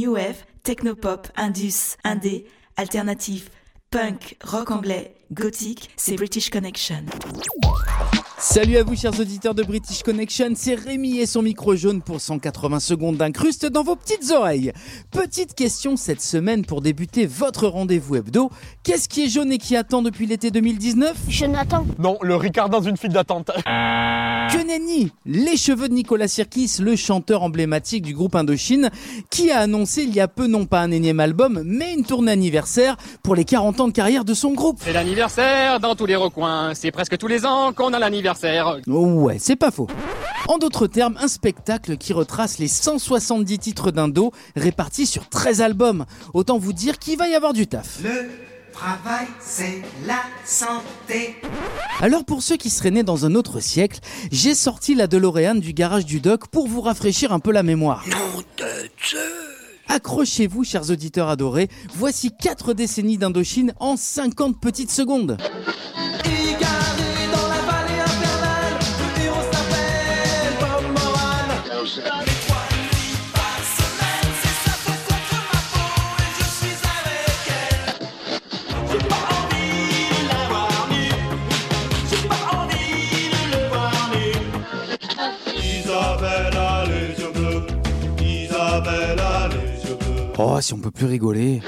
New 0.00 0.14
wave, 0.14 0.46
technopop, 0.62 1.28
indus, 1.36 1.96
indé, 2.04 2.46
alternatif, 2.78 3.50
punk, 3.90 4.36
rock 4.42 4.70
anglais, 4.70 5.14
gothique, 5.30 5.90
c'est 5.96 6.16
British 6.16 6.48
Connection. 6.48 7.04
Salut 8.42 8.78
à 8.78 8.84
vous 8.84 8.96
chers 8.96 9.20
auditeurs 9.20 9.54
de 9.54 9.62
British 9.62 10.02
Connection, 10.02 10.52
c'est 10.54 10.74
Rémi 10.74 11.18
et 11.18 11.26
son 11.26 11.42
micro 11.42 11.76
jaune 11.76 12.00
pour 12.00 12.22
180 12.22 12.80
secondes 12.80 13.18
d'incruste 13.18 13.66
dans 13.66 13.82
vos 13.82 13.96
petites 13.96 14.30
oreilles. 14.30 14.72
Petite 15.10 15.54
question 15.54 15.98
cette 15.98 16.22
semaine 16.22 16.64
pour 16.64 16.80
débuter 16.80 17.26
votre 17.26 17.68
rendez-vous 17.68 18.16
hebdo. 18.16 18.50
Qu'est-ce 18.82 19.10
qui 19.10 19.24
est 19.24 19.28
jaune 19.28 19.52
et 19.52 19.58
qui 19.58 19.76
attend 19.76 20.00
depuis 20.00 20.24
l'été 20.24 20.50
2019 20.50 21.18
Jonathan. 21.28 21.84
Non, 21.98 22.16
le 22.22 22.34
Ricard 22.34 22.70
dans 22.70 22.80
une 22.80 22.96
file 22.96 23.12
d'attente. 23.12 23.50
Que 23.56 24.66
nenni 24.66 25.12
Les 25.26 25.58
cheveux 25.58 25.88
de 25.88 25.94
Nicolas 25.94 26.26
Sirkis, 26.26 26.78
le 26.80 26.96
chanteur 26.96 27.42
emblématique 27.42 28.02
du 28.02 28.14
groupe 28.14 28.34
Indochine, 28.34 28.90
qui 29.28 29.50
a 29.50 29.58
annoncé 29.60 30.02
il 30.02 30.14
y 30.14 30.20
a 30.20 30.28
peu 30.28 30.46
non 30.46 30.64
pas 30.64 30.80
un 30.80 30.90
énième 30.90 31.20
album, 31.20 31.62
mais 31.64 31.92
une 31.92 32.04
tournée 32.04 32.32
anniversaire 32.32 32.96
pour 33.22 33.34
les 33.34 33.44
40 33.44 33.80
ans 33.80 33.88
de 33.88 33.92
carrière 33.92 34.24
de 34.24 34.32
son 34.32 34.52
groupe. 34.52 34.78
C'est 34.80 34.94
l'anniversaire 34.94 35.78
dans 35.78 35.94
tous 35.94 36.06
les 36.06 36.16
recoins. 36.16 36.72
C'est 36.74 36.90
presque 36.90 37.18
tous 37.18 37.28
les 37.28 37.44
ans 37.44 37.72
qu'on 37.74 37.92
a 37.92 37.98
l'anniversaire. 37.98 38.29
Ouais, 38.86 39.36
c'est 39.38 39.56
pas 39.56 39.70
faux. 39.70 39.88
En 40.48 40.58
d'autres 40.58 40.86
termes, 40.86 41.16
un 41.20 41.28
spectacle 41.28 41.96
qui 41.96 42.12
retrace 42.12 42.58
les 42.58 42.68
170 42.68 43.58
titres 43.58 43.90
d'Indo 43.90 44.32
répartis 44.56 45.06
sur 45.06 45.28
13 45.28 45.60
albums. 45.60 46.06
Autant 46.34 46.58
vous 46.58 46.72
dire 46.72 46.98
qu'il 46.98 47.18
va 47.18 47.28
y 47.28 47.34
avoir 47.34 47.52
du 47.52 47.66
taf. 47.66 48.00
Le 48.02 48.30
travail, 48.72 49.26
c'est 49.40 49.82
la 50.06 50.22
santé. 50.44 51.36
Alors 52.00 52.24
pour 52.24 52.42
ceux 52.42 52.56
qui 52.56 52.70
seraient 52.70 52.90
nés 52.90 53.02
dans 53.02 53.26
un 53.26 53.34
autre 53.34 53.60
siècle, 53.60 54.00
j'ai 54.32 54.54
sorti 54.54 54.94
la 54.94 55.06
DeLorean 55.06 55.56
du 55.56 55.72
garage 55.72 56.06
du 56.06 56.20
doc 56.20 56.48
pour 56.48 56.66
vous 56.66 56.80
rafraîchir 56.80 57.32
un 57.32 57.38
peu 57.40 57.52
la 57.52 57.62
mémoire. 57.62 58.04
Accrochez-vous, 59.88 60.64
chers 60.64 60.90
auditeurs 60.90 61.28
adorés, 61.28 61.68
voici 61.94 62.30
4 62.36 62.74
décennies 62.74 63.18
d'Indochine 63.18 63.74
en 63.80 63.96
50 63.96 64.60
petites 64.60 64.90
secondes. 64.90 65.36
Oh, 90.42 90.58
si 90.58 90.72
on 90.72 90.78
peut 90.78 90.90
plus 90.90 91.04
rigoler. 91.04 91.60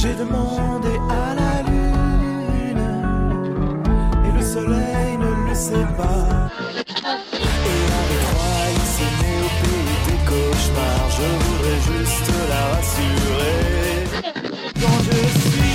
J'ai 0.00 0.14
demandé 0.14 0.88
à 1.10 1.34
la 1.34 1.62
lune 1.70 2.86
et 4.26 4.32
le 4.32 4.42
soleil 4.42 5.18
ne 5.18 5.48
le 5.50 5.54
sait 5.54 5.86
pas. 5.98 6.33
Je 11.16 11.28
voudrais 11.44 11.80
juste 11.80 12.30
la 12.48 12.62
rassurer. 12.74 13.54
Quand 14.80 14.98
je 15.04 15.50
suis. 15.50 15.74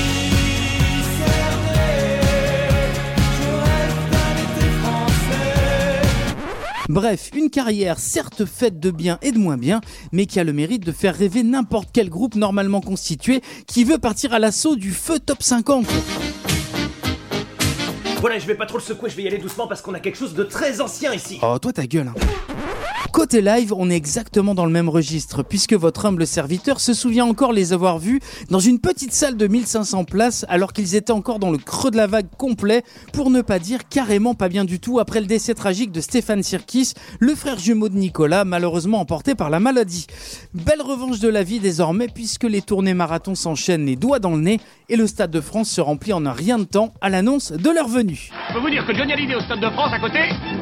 Bref, 6.90 7.30
une 7.36 7.52
carrière 7.52 8.00
certes 8.00 8.46
faite 8.46 8.80
de 8.80 8.90
bien 8.90 9.20
et 9.22 9.32
de 9.32 9.38
moins 9.38 9.58
bien, 9.58 9.80
mais 10.12 10.26
qui 10.26 10.40
a 10.40 10.44
le 10.44 10.54
mérite 10.54 10.84
de 10.84 10.92
faire 10.92 11.16
rêver 11.16 11.44
n'importe 11.44 11.90
quel 11.94 12.10
groupe 12.10 12.34
normalement 12.34 12.82
constitué 12.82 13.42
qui 13.68 13.84
veut 13.84 14.00
partir 14.00 14.34
à 14.34 14.40
l'assaut 14.40 14.76
du 14.76 14.92
feu 14.92 15.20
top 15.20 15.44
50. 15.44 15.86
Voilà, 18.20 18.38
je 18.38 18.46
vais 18.46 18.56
pas 18.56 18.66
trop 18.66 18.78
le 18.78 18.84
secouer, 18.84 19.10
je 19.10 19.16
vais 19.16 19.24
y 19.24 19.28
aller 19.28 19.38
doucement 19.38 19.68
parce 19.68 19.82
qu'on 19.82 19.94
a 19.94 20.00
quelque 20.00 20.18
chose 20.18 20.34
de 20.34 20.44
très 20.44 20.82
ancien 20.82 21.14
ici. 21.14 21.40
Oh, 21.42 21.58
toi 21.60 21.72
ta 21.72 21.86
gueule. 21.86 22.10
hein. 22.10 22.14
Côté 23.12 23.42
live, 23.42 23.74
on 23.76 23.90
est 23.90 23.96
exactement 23.96 24.54
dans 24.54 24.66
le 24.66 24.72
même 24.72 24.88
registre, 24.88 25.42
puisque 25.42 25.74
votre 25.74 26.06
humble 26.06 26.28
serviteur 26.28 26.80
se 26.80 26.94
souvient 26.94 27.26
encore 27.26 27.52
les 27.54 27.74
avoir 27.74 27.98
vus 27.98 28.22
dans 28.50 28.60
une 28.60 28.80
petite 28.80 29.14
salle 29.14 29.36
de 29.36 29.48
1500 29.48 30.04
places, 30.04 30.46
alors 30.48 30.74
qu'ils 30.74 30.96
étaient 30.96 31.12
encore 31.12 31.40
dans 31.40 31.50
le 31.50 31.58
creux 31.58 31.90
de 31.92 31.98
la 31.98 32.06
vague 32.08 32.28
complet, 32.38 32.84
pour 33.12 33.32
ne 33.32 33.42
pas 33.42 33.58
dire 33.58 33.90
carrément 33.90 34.36
pas 34.36 34.48
bien 34.48 34.64
du 34.64 34.80
tout 34.80 35.00
après 35.00 35.22
le 35.22 35.26
décès 35.26 35.56
tragique 35.56 35.92
de 35.92 36.02
Stéphane 36.02 36.44
Sirkis, 36.44 36.94
le 37.20 37.34
frère 37.36 37.58
jumeau 37.58 37.90
de 37.90 37.98
Nicolas, 37.98 38.46
malheureusement 38.46 39.00
emporté 39.00 39.34
par 39.34 39.50
la 39.50 39.60
maladie. 39.60 40.06
Belle 40.54 40.82
revanche 40.82 41.20
de 41.20 41.30
la 41.30 41.44
vie 41.44 41.60
désormais, 41.60 42.08
puisque 42.14 42.44
les 42.44 42.62
tournées 42.62 42.94
marathons 42.94 43.36
s'enchaînent 43.36 43.86
les 43.88 43.96
doigts 43.96 44.20
dans 44.20 44.36
le 44.36 44.42
nez, 44.42 44.60
et 44.88 44.96
le 44.96 45.08
Stade 45.08 45.32
de 45.32 45.42
France 45.42 45.70
se 45.70 45.82
remplit 45.82 46.14
en 46.14 46.26
un 46.26 46.32
rien 46.34 46.60
de 46.60 46.64
temps 46.64 46.94
à 47.02 47.10
l'annonce 47.10 47.52
de 47.52 47.70
leur 47.70 47.88
venue. 47.88 48.09
Je 48.14 48.54
peux 48.54 48.60
vous 48.60 48.70
dire 48.70 48.86
que 48.86 48.94
Johnny 48.94 49.14
Hallyday 49.14 49.36
au 49.36 49.42
Stade 49.42 49.60
de 49.60 49.70
France 49.70 49.94
à 49.94 50.00
côté, 50.00 50.20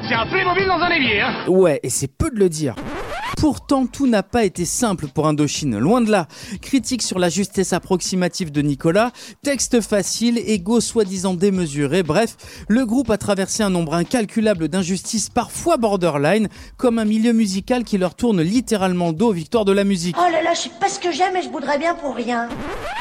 c'est 0.07 0.15
un 0.15 0.25
Playmobil 0.25 0.65
dans 0.65 0.79
un 0.79 0.89
évier. 0.89 1.21
Hein. 1.21 1.33
Ouais, 1.47 1.79
et 1.83 1.89
c'est 1.89 2.07
peu 2.07 2.29
de 2.29 2.35
le 2.37 2.49
dire. 2.49 2.75
Pourtant, 3.37 3.85
tout 3.85 4.07
n'a 4.07 4.23
pas 4.23 4.45
été 4.45 4.65
simple 4.65 5.07
pour 5.07 5.27
Indochine, 5.27 5.77
loin 5.77 6.01
de 6.01 6.09
là. 6.09 6.27
Critique 6.59 7.03
sur 7.03 7.19
la 7.19 7.29
justesse 7.29 7.71
approximative 7.71 8.51
de 8.51 8.63
Nicolas, 8.63 9.11
texte 9.43 9.79
facile, 9.81 10.39
égo 10.39 10.81
soi-disant 10.81 11.35
démesuré, 11.35 12.01
bref, 12.01 12.35
le 12.67 12.83
groupe 12.87 13.11
a 13.11 13.17
traversé 13.19 13.61
un 13.61 13.69
nombre 13.69 13.93
incalculable 13.93 14.69
d'injustices, 14.69 15.29
parfois 15.29 15.77
borderline, 15.77 16.49
comme 16.77 16.97
un 16.97 17.05
milieu 17.05 17.31
musical 17.31 17.83
qui 17.83 17.99
leur 17.99 18.15
tourne 18.15 18.41
littéralement 18.41 19.09
le 19.09 19.13
dos 19.13 19.27
aux 19.27 19.33
victoires 19.33 19.65
de 19.65 19.71
la 19.71 19.83
musique. 19.83 20.15
Oh 20.19 20.31
là 20.31 20.41
là, 20.41 20.55
je 20.55 20.61
sais 20.61 20.71
pas 20.79 20.89
ce 20.89 20.99
que 20.99 21.11
j'aime 21.11 21.35
et 21.35 21.43
je 21.43 21.49
voudrais 21.49 21.77
bien 21.77 21.93
pour 21.93 22.15
rien. 22.15 22.49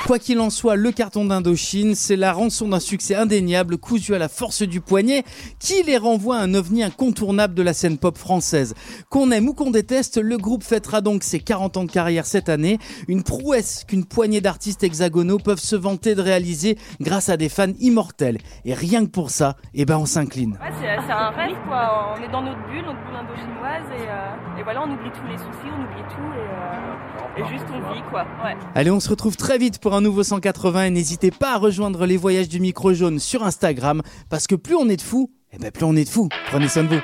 Quoi 0.07 0.19
qu'il 0.19 0.39
en 0.41 0.51
soit, 0.51 0.77
le 0.77 0.93
carton 0.93 1.25
d'Indochine, 1.25 1.95
c'est 1.95 2.15
la 2.15 2.33
rançon 2.35 2.69
d'un 2.69 2.79
succès 2.79 3.15
indéniable 3.15 3.79
cousu 3.79 4.15
à 4.15 4.19
la 4.19 4.29
force 4.29 4.63
du 4.63 4.83
poignet 4.83 5.25
qui 5.59 5.83
les 5.83 5.97
renvoie 5.97 6.37
à 6.37 6.43
un 6.43 6.53
ovni 6.53 6.83
incontournable 6.83 7.55
de 7.55 7.63
la 7.63 7.73
scène 7.73 7.97
pop 7.97 8.19
française. 8.19 8.75
Qu'on 9.09 9.31
aime 9.31 9.49
ou 9.49 9.55
qu'on 9.55 9.71
déteste, 9.71 10.19
le 10.27 10.37
groupe 10.39 10.65
fêtera 10.65 11.01
donc 11.01 11.23
ses 11.23 11.41
40 11.41 11.77
ans 11.77 11.85
de 11.85 11.91
carrière 11.91 12.27
cette 12.27 12.49
année, 12.49 12.79
une 13.09 13.23
prouesse 13.23 13.85
qu'une 13.87 14.05
poignée 14.05 14.41
d'artistes 14.41 14.83
hexagonaux 14.83 15.39
peuvent 15.39 15.61
se 15.61 15.77
vanter 15.77 16.15
de 16.15 16.21
réaliser 16.21 16.77
grâce 17.01 17.29
à 17.29 17.37
des 17.37 17.49
fans 17.49 17.73
immortels. 17.81 18.39
Et 18.65 18.75
rien 18.75 19.05
que 19.05 19.11
pour 19.11 19.31
ça, 19.31 19.57
eh 19.75 19.85
ben 19.85 19.97
on 19.97 20.07
s'incline. 20.07 20.59
Ouais, 20.61 20.73
c'est 20.81 21.13
un 21.13 21.31
rêve 21.31 21.57
quoi, 21.67 22.17
on 22.19 22.23
est 22.23 22.31
dans 22.31 22.43
notre 22.43 22.59
bulle, 22.69 22.85
notre 22.85 22.99
bulle 23.05 23.17
indo-chinoise 23.17 23.87
et, 23.97 24.09
euh, 24.09 24.61
et 24.61 24.63
voilà, 24.63 24.83
on 24.83 24.93
oublie 24.93 25.11
tous 25.11 25.27
les 25.27 25.39
soucis, 25.39 25.71
on 25.71 25.83
oublie 25.85 26.03
tout 26.11 27.37
et, 27.39 27.43
euh, 27.43 27.45
et 27.47 27.53
juste 27.53 27.67
on 27.73 27.93
vit 27.95 28.03
quoi. 28.11 28.23
Ouais. 28.45 28.57
Allez, 28.75 28.91
on 28.91 29.01
se 29.01 29.09
retrouve 29.09 29.37
très 29.37 29.59
vite 29.59 29.79
pour 29.79 29.95
un 29.95 30.01
nouveau 30.01 30.23
180 30.25 30.85
et 30.85 30.91
n'hésitez 30.91 31.31
pas 31.31 31.55
à 31.55 31.59
rejoindre 31.59 32.05
les 32.07 32.17
voyages 32.17 32.49
du 32.49 32.61
micro 32.61 32.93
jaune 32.93 33.19
sur 33.21 33.45
Instagram 33.45 34.03
parce 34.29 34.47
que 34.47 34.55
plus 34.57 34.75
on 34.75 34.89
est 34.89 34.97
de 34.97 35.03
fous, 35.03 35.31
eh 35.53 35.59
ben 35.59 35.71
plus 35.71 35.85
on 35.85 35.95
est 35.95 36.05
de 36.05 36.09
fous. 36.09 36.29
Prenez 36.51 36.69
soin 36.69 36.83
de 36.85 36.89
vous. 36.97 37.01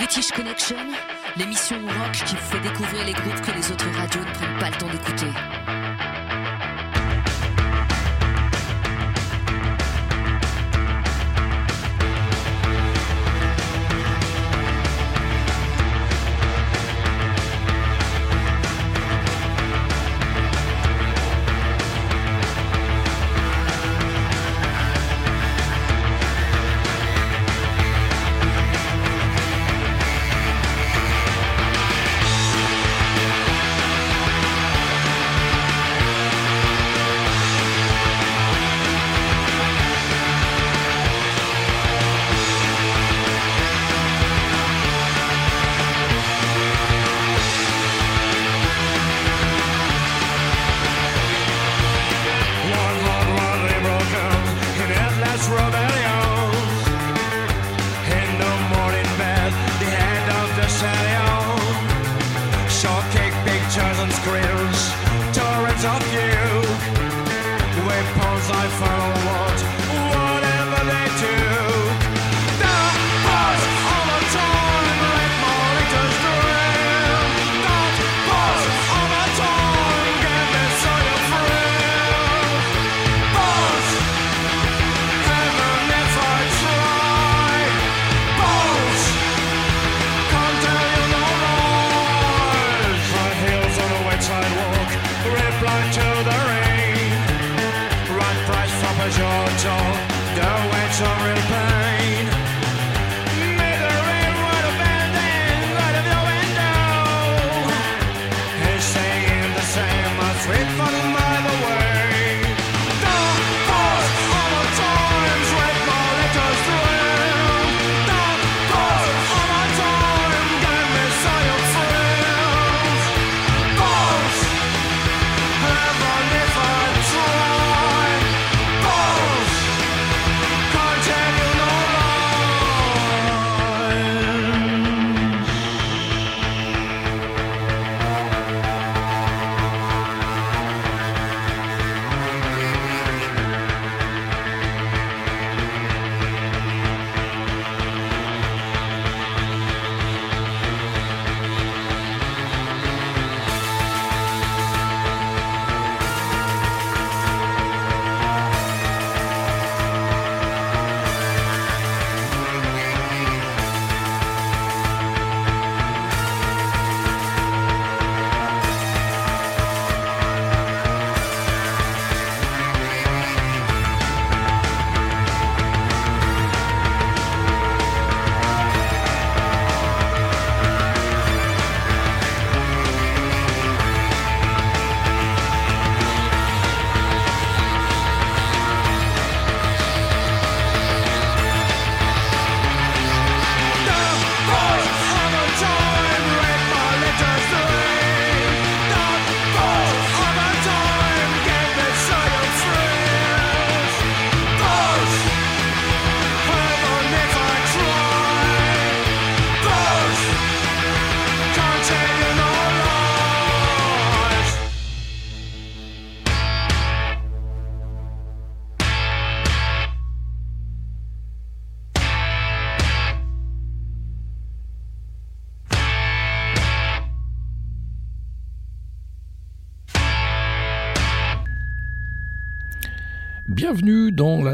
British 0.00 0.30
Connection, 0.30 0.78
l'émission 1.36 1.76
rock 1.76 2.12
qui 2.12 2.34
vous 2.34 2.40
fait 2.40 2.60
découvrir 2.60 3.04
les 3.04 3.12
groupes 3.12 3.40
que 3.42 3.50
les 3.50 3.70
autres 3.70 3.90
radios 3.94 4.24
ne 4.24 4.32
prennent 4.32 4.58
pas 4.58 4.70
le 4.70 4.76
temps 4.78 4.88
d'écouter. 4.88 5.26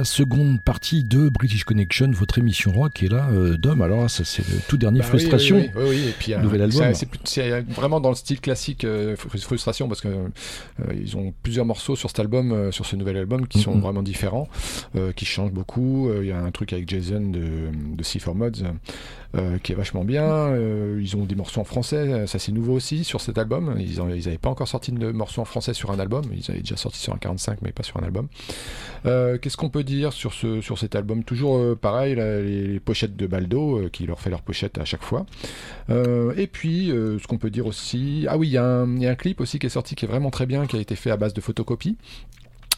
Seconde 0.06 0.62
partie 0.62 1.04
de 1.04 1.28
British 1.28 1.64
Connection, 1.64 2.10
votre 2.12 2.38
émission 2.38 2.72
rock. 2.72 3.02
Et 3.02 3.08
là, 3.08 3.28
euh, 3.32 3.56
Dom, 3.58 3.82
alors 3.82 4.08
ça 4.08 4.24
c'est 4.24 4.46
le 4.48 4.58
tout 4.68 4.76
dernier 4.78 5.00
Bah 5.00 5.06
Frustration, 5.06 5.56
oui, 5.56 5.70
oui, 5.76 5.82
oui, 5.82 5.88
oui. 5.90 6.08
Et 6.08 6.12
puis, 6.18 6.32
euh, 6.32 6.38
nouvel 6.40 6.62
album. 6.62 6.94
c'est- 6.94 7.08
c'est 7.24 7.60
vraiment 7.68 8.00
dans 8.00 8.08
le 8.10 8.14
style 8.14 8.40
classique 8.40 8.84
euh, 8.84 9.16
Fr- 9.16 9.38
Frustration 9.40 9.88
parce 9.88 10.00
que 10.00 10.08
euh, 10.08 10.24
ils 10.98 11.16
ont 11.16 11.34
plusieurs 11.42 11.66
morceaux 11.66 11.96
sur 11.96 12.08
cet 12.08 12.20
album, 12.20 12.52
euh, 12.52 12.72
sur 12.72 12.86
ce 12.86 12.96
nouvel 12.96 13.16
album 13.18 13.46
qui 13.46 13.58
sont 13.60 13.78
vraiment 13.78 14.02
différents, 14.02 14.48
euh, 14.96 15.12
qui 15.12 15.24
changent 15.26 15.52
beaucoup. 15.52 16.08
Euh, 16.08 16.20
Il 16.22 16.28
y 16.28 16.32
a 16.32 16.40
un 16.40 16.50
truc 16.50 16.72
avec 16.72 16.88
Jason 16.88 17.20
de, 17.20 17.42
de 17.96 18.02
C4 18.02 18.34
Mods 18.34 18.62
euh, 19.36 19.58
qui 19.58 19.72
est 19.72 19.74
vachement 19.74 20.04
bien. 20.04 20.24
Euh, 20.24 20.98
ils 21.00 21.16
ont 21.16 21.24
des 21.24 21.34
morceaux 21.34 21.60
en 21.60 21.64
français, 21.64 22.26
ça 22.26 22.38
c'est 22.38 22.52
nouveau 22.52 22.74
aussi 22.74 23.04
sur 23.04 23.20
cet 23.20 23.38
album. 23.38 23.76
Ils 23.78 23.98
n'avaient 23.98 24.38
pas 24.38 24.50
encore 24.50 24.68
sorti 24.68 24.92
de 24.92 25.12
morceaux 25.12 25.42
en 25.42 25.44
français 25.44 25.74
sur 25.74 25.90
un 25.90 25.98
album. 25.98 26.24
Ils 26.34 26.50
avaient 26.50 26.60
déjà 26.60 26.76
sorti 26.76 26.98
sur 26.98 27.12
un 27.12 27.18
45 27.18 27.62
mais 27.62 27.72
pas 27.72 27.82
sur 27.82 27.98
un 27.98 28.04
album. 28.04 28.28
Euh, 29.06 29.38
Qu'est-ce 29.38 29.56
qu'on 29.56 29.68
peut 29.68 29.84
dire 29.84 30.12
sur, 30.12 30.32
ce, 30.32 30.60
sur 30.60 30.78
cet 30.78 30.94
album? 30.94 31.24
Toujours 31.24 31.56
euh, 31.56 31.78
pareil, 31.80 32.14
les, 32.14 32.80
pochettes 32.80 33.16
de 33.16 33.26
Baldo, 33.26 33.78
euh, 33.78 33.88
qui 33.88 34.06
leur 34.06 34.20
fait 34.20 34.30
leurs 34.30 34.42
pochettes 34.42 34.78
à 34.78 34.84
chaque 34.84 35.02
fois. 35.02 35.26
Euh, 35.90 36.32
et 36.36 36.46
puis, 36.46 36.90
euh, 36.90 37.18
ce 37.18 37.26
qu'on 37.26 37.38
peut 37.38 37.50
dire 37.50 37.66
aussi... 37.66 38.26
Ah 38.28 38.36
oui, 38.36 38.48
il 38.48 38.50
y, 38.50 38.54
y 38.54 38.58
a 38.58 38.64
un 38.82 39.14
clip 39.14 39.40
aussi 39.40 39.58
qui 39.58 39.66
est 39.66 39.70
sorti 39.70 39.94
qui 39.94 40.04
est 40.04 40.08
vraiment 40.08 40.30
très 40.30 40.46
bien, 40.46 40.66
qui 40.66 40.76
a 40.76 40.80
été 40.80 40.96
fait 40.96 41.10
à 41.10 41.16
base 41.16 41.34
de 41.34 41.40
photocopies. 41.40 41.96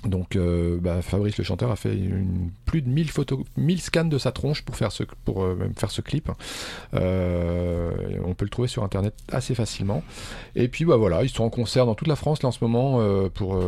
Donc 0.05 0.37
euh, 0.37 0.79
bah, 0.81 1.03
Fabrice 1.03 1.37
le 1.39 1.45
chanteur 1.45 1.71
a 1.71 1.77
fait 1.77 1.99
plus 2.67 2.83
de 2.83 2.89
1000, 2.89 3.11
photos, 3.11 3.41
1000 3.57 3.81
scans 3.81 4.05
de 4.05 4.19
sa 4.19 4.31
tronche 4.31 4.63
pour 4.63 4.77
faire 4.77 4.93
ce, 4.93 5.03
pour, 5.25 5.43
euh, 5.43 5.57
faire 5.77 5.91
ce 5.91 6.01
clip. 6.01 6.31
Euh, 6.95 7.91
on 8.25 8.35
peut 8.35 8.45
le 8.45 8.51
trouver 8.51 8.69
sur 8.69 8.85
internet 8.85 9.15
assez 9.31 9.55
facilement. 9.55 10.03
Et 10.55 10.69
puis 10.69 10.85
bah, 10.85 10.97
voilà, 10.97 11.25
ils 11.25 11.29
sont 11.29 11.45
en 11.45 11.51
concert 11.51 11.87
dans 11.87 11.95
toute 11.95 12.09
la 12.09 12.17
France 12.17 12.43
là 12.43 12.49
en 12.49 12.53
ce 12.53 12.63
moment 12.63 13.01
pour 13.31 13.61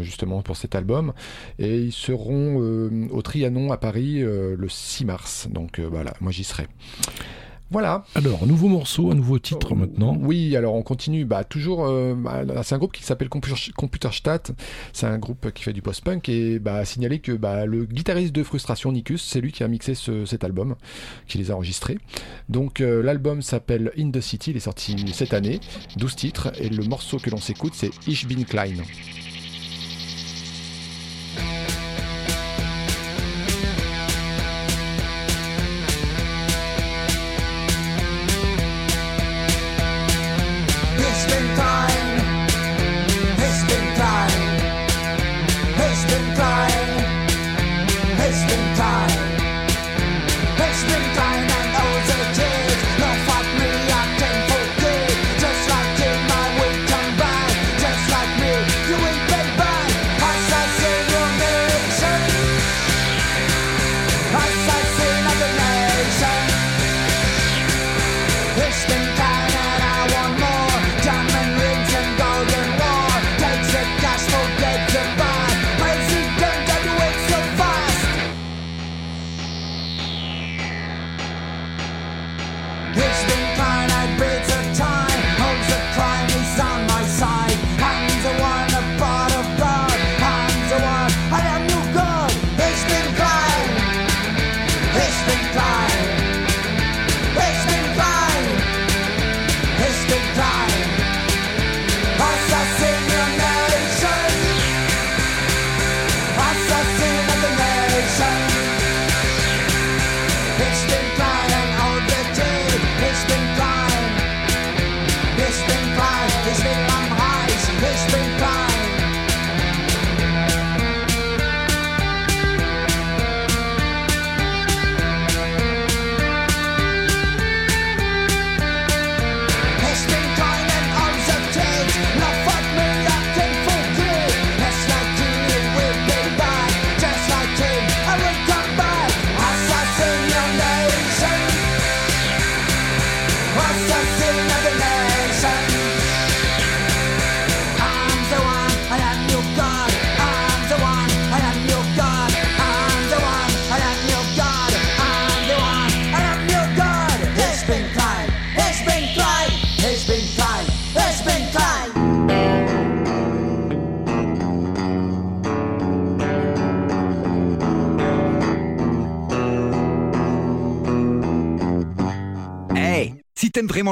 justement 0.00 0.42
pour 0.42 0.56
cet 0.56 0.74
album. 0.74 1.12
Et 1.58 1.78
ils 1.78 1.92
seront 1.92 2.90
au 3.10 3.22
Trianon 3.22 3.72
à 3.72 3.76
Paris 3.76 4.20
le 4.20 4.68
6 4.68 5.04
mars. 5.04 5.48
Donc 5.50 5.80
voilà, 5.80 6.12
moi 6.20 6.32
j'y 6.32 6.44
serai. 6.44 6.66
Voilà. 7.72 8.04
Alors, 8.14 8.46
nouveau 8.46 8.68
morceau, 8.68 9.10
un 9.10 9.14
nouveau 9.14 9.38
titre 9.38 9.74
maintenant. 9.74 10.16
Oui, 10.20 10.54
alors 10.56 10.74
on 10.74 10.82
continue. 10.82 11.24
Bah, 11.24 11.42
toujours, 11.44 11.86
euh, 11.86 12.14
bah, 12.14 12.42
c'est 12.62 12.74
un 12.74 12.78
groupe 12.78 12.92
qui 12.92 13.02
s'appelle 13.02 13.28
Computer- 13.30 13.72
Computerstadt. 13.76 14.52
C'est 14.92 15.06
un 15.06 15.18
groupe 15.18 15.50
qui 15.52 15.62
fait 15.62 15.72
du 15.72 15.82
post-punk 15.82 16.28
et 16.28 16.58
bah, 16.58 16.76
à 16.76 16.84
signaler 16.84 17.18
que 17.20 17.32
bah, 17.32 17.64
le 17.66 17.84
guitariste 17.86 18.34
de 18.34 18.42
Frustration, 18.42 18.92
Nikus, 18.92 19.22
c'est 19.22 19.40
lui 19.40 19.52
qui 19.52 19.64
a 19.64 19.68
mixé 19.68 19.94
ce- 19.94 20.26
cet 20.26 20.44
album, 20.44 20.74
qui 21.26 21.38
les 21.38 21.50
a 21.50 21.54
enregistrés. 21.54 21.98
Donc 22.48 22.80
euh, 22.80 23.02
l'album 23.02 23.40
s'appelle 23.42 23.90
In 23.98 24.10
the 24.10 24.20
City, 24.20 24.50
il 24.50 24.56
est 24.56 24.60
sorti 24.60 24.94
cette 25.12 25.32
année, 25.32 25.60
12 25.96 26.14
titres, 26.14 26.52
et 26.60 26.68
le 26.68 26.84
morceau 26.84 27.16
que 27.18 27.30
l'on 27.30 27.38
s'écoute, 27.38 27.72
c'est 27.74 27.90
Ich 28.06 28.26
bin 28.26 28.42
klein. 28.44 28.74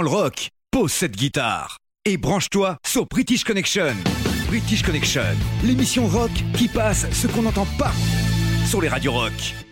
Le 0.02 0.08
rock, 0.08 0.50
pose 0.70 0.92
cette 0.92 1.16
guitare 1.16 1.78
et 2.04 2.16
branche-toi 2.16 2.78
sur 2.86 3.06
British 3.06 3.44
Connection. 3.44 3.94
British 4.46 4.82
Connection, 4.82 5.22
l'émission 5.62 6.06
rock 6.06 6.30
qui 6.54 6.68
passe 6.68 7.10
ce 7.12 7.26
qu'on 7.26 7.42
n'entend 7.42 7.66
pas 7.78 7.92
sur 8.66 8.80
les 8.80 8.88
radios 8.88 9.12
rock. 9.12 9.69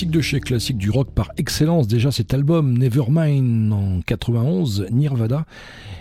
Classique 0.00 0.10
de 0.16 0.20
chez 0.22 0.40
classique 0.40 0.78
du 0.78 0.88
rock 0.88 1.10
par 1.14 1.30
excellence, 1.36 1.86
déjà 1.86 2.10
cet 2.10 2.32
album 2.32 2.78
Nevermind 2.78 3.70
en 3.70 4.00
91, 4.00 4.86
Nirvana, 4.90 5.44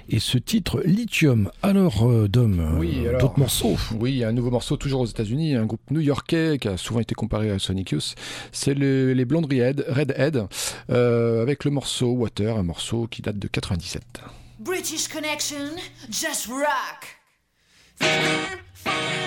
et 0.07 0.19
ce 0.19 0.37
titre 0.37 0.81
Lithium. 0.85 1.51
Alors, 1.61 2.09
euh, 2.09 2.29
Dom, 2.29 2.77
Oui, 2.79 2.93
euh, 3.03 3.09
alors, 3.09 3.21
d'autres 3.23 3.39
morceaux 3.39 3.75
Oui, 3.99 4.23
un 4.23 4.31
nouveau 4.31 4.51
morceau 4.51 4.77
toujours 4.77 5.01
aux 5.01 5.05
États-Unis, 5.05 5.55
un 5.55 5.65
groupe 5.65 5.81
new-yorkais 5.91 6.59
qui 6.61 6.69
a 6.69 6.77
souvent 6.77 7.01
été 7.01 7.13
comparé 7.13 7.51
à 7.51 7.59
Sonic 7.59 7.91
Youth. 7.91 8.15
C'est 8.53 8.73
le- 8.73 9.11
les 9.11 9.25
Blondes 9.25 9.51
Redhead, 9.51 10.47
euh, 10.89 11.41
avec 11.41 11.65
le 11.65 11.71
morceau 11.71 12.11
Water, 12.13 12.55
un 12.57 12.63
morceau 12.63 13.05
qui 13.07 13.21
date 13.21 13.37
de 13.37 13.49
97. 13.49 14.01
British 14.61 15.09
Connection, 15.09 15.75
just 16.09 16.47
rock. 16.47 17.19
Then? 17.99 18.09
Why 18.85 19.19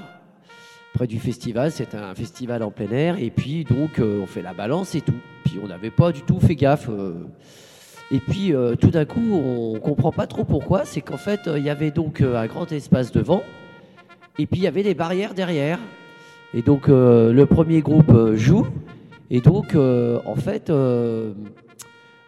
près 0.94 1.07
du 1.07 1.19
festival. 1.19 1.72
C'est 1.72 1.95
un 1.95 2.15
festival 2.15 2.64
en 2.64 2.72
plein 2.72 2.89
air. 2.91 3.19
Et 3.19 3.30
puis, 3.30 3.65
donc, 3.65 3.99
on 3.99 4.26
fait 4.26 4.44
la 4.44 4.53
balance 4.53 4.95
et 4.95 5.02
tout. 5.02 5.19
Puis, 5.44 5.60
on 5.61 5.68
n'avait 5.68 5.91
pas 5.91 6.14
du 6.14 6.22
tout 6.22 6.39
fait 6.39 6.56
gaffe. 6.56 6.89
et 8.11 8.19
puis 8.19 8.53
tout 8.80 8.91
d'un 8.91 9.03
coup, 9.03 9.34
on 9.34 9.80
comprend 9.80 10.14
pas 10.14 10.27
trop 10.27 10.45
pourquoi. 10.45 10.85
C'est 10.85 11.02
qu'en 11.02 11.18
fait, 11.18 11.41
il 11.48 11.64
y 11.64 11.69
avait 11.69 11.91
donc 11.91 12.22
un 12.22 12.45
grand 12.45 12.72
espace 12.72 13.11
devant, 13.11 13.44
et 14.38 14.45
puis 14.45 14.60
il 14.60 14.64
y 14.64 14.68
avait 14.68 14.84
des 14.84 14.94
barrières 14.94 15.34
derrière. 15.34 15.80
Et 16.53 16.61
donc 16.61 16.90
euh, 16.90 17.34
le 17.34 17.45
premier 17.45 17.82
groupe 17.82 18.10
euh, 18.10 18.36
joue, 18.36 18.65
et 19.30 19.41
donc 19.41 19.76
euh, 19.76 20.19
en 20.26 20.36
fait, 20.36 20.72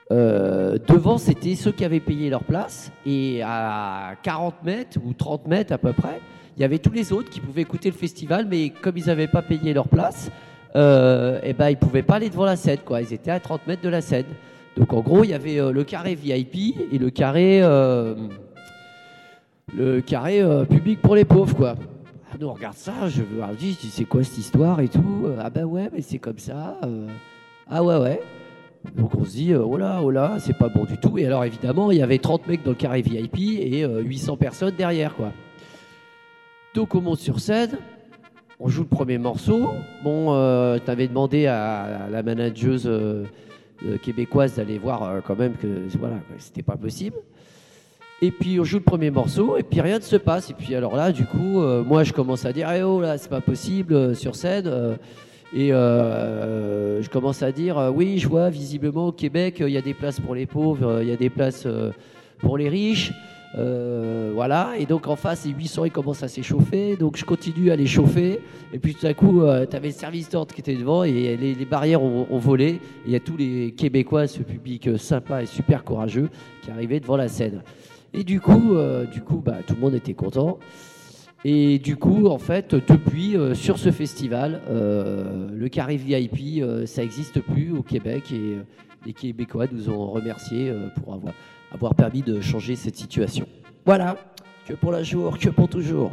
devant 0.10 1.18
c'était 1.18 1.56
ceux 1.56 1.72
qui 1.72 1.86
avaient 1.86 2.02
payé 2.02 2.30
leur 2.30 2.44
place, 2.44 2.92
et 3.06 3.42
à 3.44 4.16
40 4.24 4.64
mètres 4.64 4.98
ou 5.06 5.14
30 5.14 5.48
mètres 5.48 5.74
à 5.74 5.78
peu 5.78 5.94
près, 5.94 6.20
il 6.58 6.62
y 6.62 6.66
avait 6.66 6.80
tous 6.80 6.92
les 6.92 7.14
autres 7.14 7.30
qui 7.30 7.40
pouvaient 7.40 7.62
écouter 7.62 7.90
le 7.90 7.96
festival, 7.96 8.46
mais 8.50 8.70
comme 8.70 8.98
ils 8.98 9.06
n'avaient 9.06 9.30
pas 9.30 9.42
payé 9.42 9.74
leur 9.74 9.88
place, 9.88 10.30
et 10.76 11.54
ben 11.54 11.70
ils 11.70 11.78
pouvaient 11.78 12.04
pas 12.04 12.16
aller 12.16 12.30
devant 12.30 12.46
la 12.46 12.58
scène, 12.58 12.80
quoi. 12.86 13.02
Ils 13.02 13.14
étaient 13.14 13.32
à 13.32 13.40
30 13.40 13.66
mètres 13.68 13.82
de 13.82 13.90
la 13.90 14.02
scène. 14.02 14.26
Donc 14.76 14.92
en 14.94 15.00
gros, 15.00 15.24
il 15.24 15.30
y 15.30 15.34
avait 15.34 15.60
le 15.72 15.84
carré 15.86 16.16
VIP 16.16 16.76
et 16.92 16.98
le 16.98 17.10
carré, 17.10 17.62
le 19.74 20.02
carré 20.02 20.44
public 20.70 21.02
pour 21.02 21.16
les 21.16 21.24
pauvres, 21.26 21.56
quoi. 21.56 21.76
Ah, 22.40 22.42
nous 22.42 22.54
regarde 22.54 22.78
ça, 22.78 23.10
je 23.10 23.22
me 23.22 23.56
dis, 23.56 23.74
c'est 23.92 24.06
quoi 24.06 24.24
cette 24.24 24.38
histoire 24.38 24.80
et 24.80 24.88
tout 24.88 25.24
Euh, 25.26 25.36
Ah 25.42 25.50
bah 25.50 25.64
ouais, 25.64 25.90
mais 25.92 26.02
c'est 26.02 26.20
comme 26.20 26.38
ça. 26.38 26.78
euh. 26.86 27.06
Ah 27.68 27.84
ouais, 27.84 27.98
ouais. 27.98 28.22
Donc 28.96 29.14
on 29.16 29.26
se 29.26 29.32
dit, 29.32 29.52
euh, 29.52 29.62
oh 29.62 29.76
là, 29.76 30.00
oh 30.02 30.10
là, 30.10 30.38
c'est 30.40 30.58
pas 30.58 30.70
bon 30.70 30.86
du 30.86 30.98
tout. 30.98 31.18
Et 31.18 31.26
alors 31.26 31.44
évidemment, 31.44 31.92
il 31.92 31.98
y 31.98 32.02
avait 32.02 32.18
30 32.18 32.48
mecs 32.48 32.64
dans 32.64 32.72
le 32.72 32.78
carré 32.78 33.02
VIP 33.02 33.60
et 33.60 33.84
euh, 33.84 34.00
800 34.00 34.38
personnes 34.38 34.74
derrière, 34.78 35.16
quoi. 35.16 35.34
Donc 36.76 36.96
on 36.96 37.02
monte 37.02 37.20
sur 37.20 37.42
scène, 37.42 37.78
on 38.62 38.70
joue 38.70 38.84
le 38.84 38.88
premier 38.88 39.18
morceau. 39.18 39.72
Bon, 40.04 40.32
t'avais 40.86 41.10
demandé 41.10 41.46
à, 41.48 42.08
la 42.10 42.24
manageuse 42.24 42.90
québécoise 44.02 44.56
d'aller 44.56 44.78
voir 44.78 45.22
quand 45.26 45.38
même 45.38 45.56
que 45.58 45.68
voilà, 45.98 46.20
c'était 46.38 46.64
pas 46.64 46.78
possible. 46.78 47.18
Et 48.22 48.32
puis 48.32 48.60
on 48.60 48.64
joue 48.64 48.78
le 48.78 48.84
premier 48.84 49.12
morceau 49.12 49.58
et 49.58 49.64
puis 49.64 49.82
rien 49.82 49.98
ne 49.98 50.04
se 50.04 50.18
passe. 50.18 50.50
Et 50.50 50.54
puis 50.54 50.76
alors 50.76 50.96
là, 50.96 51.12
du 51.12 51.26
coup, 51.26 51.62
euh, 51.62 51.84
moi 51.84 52.04
je 52.04 52.14
commence 52.14 52.46
à 52.46 52.54
dire, 52.54 52.70
eh 52.72 52.84
oh 52.84 53.02
là, 53.02 53.18
c'est 53.18 53.30
pas 53.30 53.42
possible 53.42 53.94
euh, 53.94 54.14
sur 54.14 54.36
scène. 54.36 54.68
euh, 54.68 54.96
et 55.54 55.74
euh, 55.74 57.02
je 57.02 57.10
commence 57.10 57.42
à 57.42 57.52
dire, 57.52 57.78
euh, 57.78 57.90
oui, 57.90 58.20
je 58.20 58.28
vois 58.28 58.50
visiblement 58.50 59.08
au 59.08 59.12
Québec, 59.12 59.62
euh, 59.62 59.70
il 59.70 59.74
y 59.74 59.78
a 59.78 59.82
des 59.82 59.96
places 59.96 60.20
pour 60.20 60.36
les 60.36 60.46
pauvres, 60.46 60.86
euh, 60.88 61.04
il 61.04 61.10
y 61.10 61.12
a 61.12 61.16
des 61.16 61.32
places 61.32 61.64
euh, 61.66 61.92
pour 62.40 62.58
les 62.58 62.70
riches. 62.70 63.12
Euh, 63.58 64.30
voilà, 64.36 64.74
et 64.78 64.86
donc 64.86 65.08
en 65.08 65.16
face, 65.16 65.48
les 65.48 65.52
800 65.54 65.86
ils 65.86 65.92
commencent 65.92 66.22
à 66.22 66.28
s'échauffer, 66.28 66.96
donc 66.98 67.18
je 67.18 67.26
continue 67.26 67.72
à 67.72 67.76
les 67.76 67.88
chauffer, 67.88 68.42
et 68.72 68.78
puis 68.78 68.94
tout 68.94 69.08
à 69.08 69.16
coup, 69.16 69.42
tu 69.68 69.76
avais 69.76 69.88
le 69.88 69.94
service 69.94 70.30
d'ordre 70.30 70.54
qui 70.54 70.62
était 70.62 70.76
devant, 70.76 71.04
et 71.04 71.36
les, 71.36 71.66
barrières 71.66 72.04
ont, 72.04 72.38
volé, 72.38 72.68
et 72.68 72.80
il 73.08 73.12
y 73.12 73.16
a 73.16 73.20
tous 73.20 73.38
les 73.38 73.72
Québécois, 73.72 74.28
ce 74.28 74.44
public 74.44 75.00
sympa 75.00 75.42
et 75.42 75.48
super 75.48 75.84
courageux, 75.84 76.30
qui 76.62 76.70
arrivaient 76.70 77.00
devant 77.00 77.18
la 77.18 77.28
scène. 77.28 77.64
Et 78.14 78.24
du 78.24 78.40
coup, 78.40 78.76
euh, 78.76 79.06
du 79.06 79.22
coup 79.22 79.38
bah, 79.38 79.58
tout 79.66 79.76
le 79.76 79.82
monde 79.82 79.94
était 79.94 80.14
content. 80.14 80.60
Et 81.46 81.80
du 81.80 81.96
coup, 81.96 82.28
en 82.28 82.38
fait, 82.38 82.76
depuis, 82.76 83.38
euh, 83.38 83.56
sur 83.56 83.80
ce 83.80 83.92
festival, 83.92 84.62
euh, 84.70 85.48
le 85.54 85.70
carré 85.70 85.96
VIP, 85.96 86.62
ça 86.86 87.02
n'existe 87.02 87.40
plus 87.40 87.72
au 87.72 87.82
Québec 87.82 88.32
et 88.34 88.58
les 89.06 89.14
Québécois 89.14 89.68
nous 89.72 89.90
ont 89.90 90.08
remerciés 90.08 90.74
pour 90.98 91.18
avoir, 91.72 91.96
permis 91.96 92.22
de 92.22 92.42
changer 92.42 92.76
cette 92.76 92.98
situation. 92.98 93.48
Voilà, 93.86 94.18
que 94.66 94.74
pour 94.74 94.92
la 94.92 95.04
jour, 95.04 95.38
que 95.38 95.50
pour 95.50 95.70
toujours. 95.70 96.12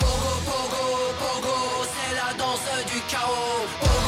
Pogo, 0.00 1.84
c'est 1.84 2.14
la 2.16 2.36
danse 2.36 2.84
du 2.92 3.00
chaos. 3.08 4.03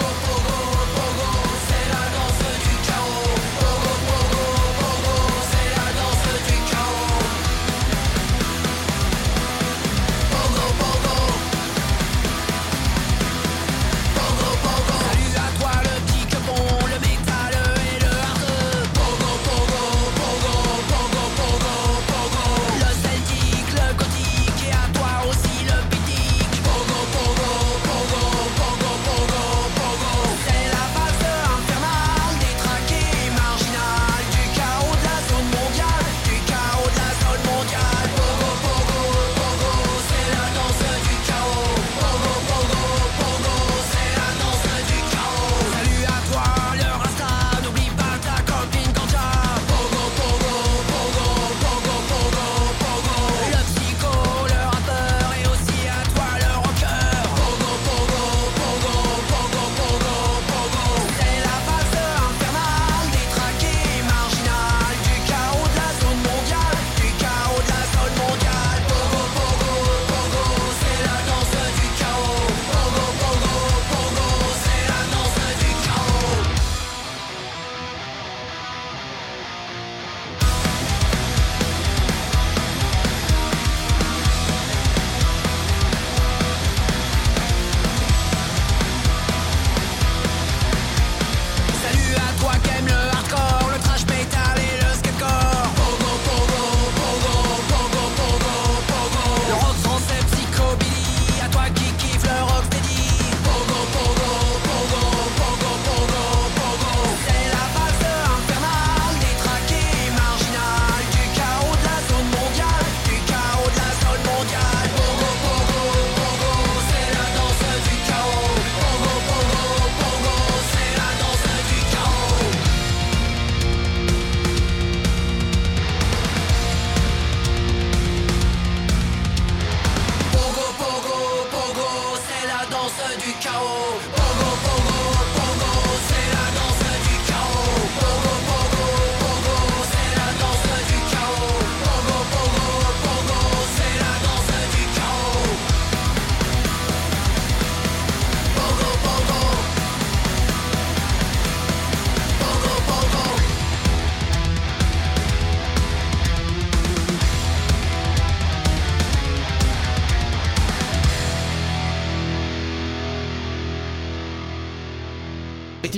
quoi 92.40 92.52
qu'aime 92.62 92.86
le 92.86 93.05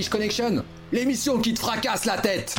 Connection, 0.07 0.65
l'émission 0.93 1.39
qui 1.39 1.55
te 1.55 1.59
fracasse 1.59 2.05
la 2.05 2.19
tête. 2.19 2.55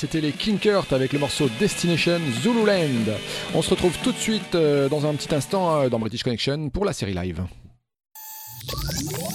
C'était 0.00 0.22
les 0.22 0.32
Kinkert 0.32 0.86
avec 0.92 1.12
le 1.12 1.18
morceau 1.18 1.50
Destination 1.58 2.20
Zululand. 2.40 3.12
On 3.54 3.60
se 3.60 3.68
retrouve 3.68 3.92
tout 4.02 4.12
de 4.12 4.16
suite 4.16 4.54
euh, 4.54 4.88
dans 4.88 5.04
un 5.04 5.12
petit 5.12 5.34
instant 5.34 5.78
euh, 5.78 5.88
dans 5.90 5.98
British 5.98 6.22
Connection 6.22 6.70
pour 6.70 6.86
la 6.86 6.94
série 6.94 7.12
live. 7.12 7.42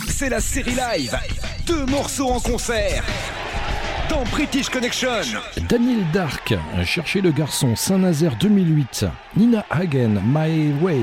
C'est 0.07 0.29
la 0.29 0.39
série 0.39 0.73
live. 0.73 1.15
Deux 1.67 1.85
morceaux 1.85 2.29
en 2.29 2.39
concert. 2.39 3.03
Dans 4.09 4.23
British 4.23 4.69
Connection. 4.69 5.21
Daniel 5.69 6.03
Dark, 6.11 6.55
Chercher 6.83 7.21
le 7.21 7.31
garçon, 7.31 7.75
Saint-Nazaire 7.75 8.35
2008. 8.39 9.05
Nina 9.37 9.63
Hagen, 9.69 10.19
My 10.25 10.73
Way. 10.81 11.01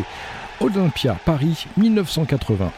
Olympia, 0.58 1.16
Paris 1.24 1.66
1980. 1.76 2.72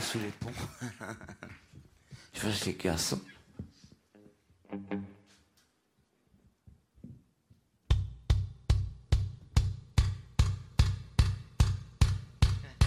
sous 0.00 0.18
les 0.18 0.30
ponts. 0.30 0.50
Je 2.32 2.40
vois 2.40 2.52
que 2.52 2.64
les 2.66 2.74
garçons. 2.74 3.20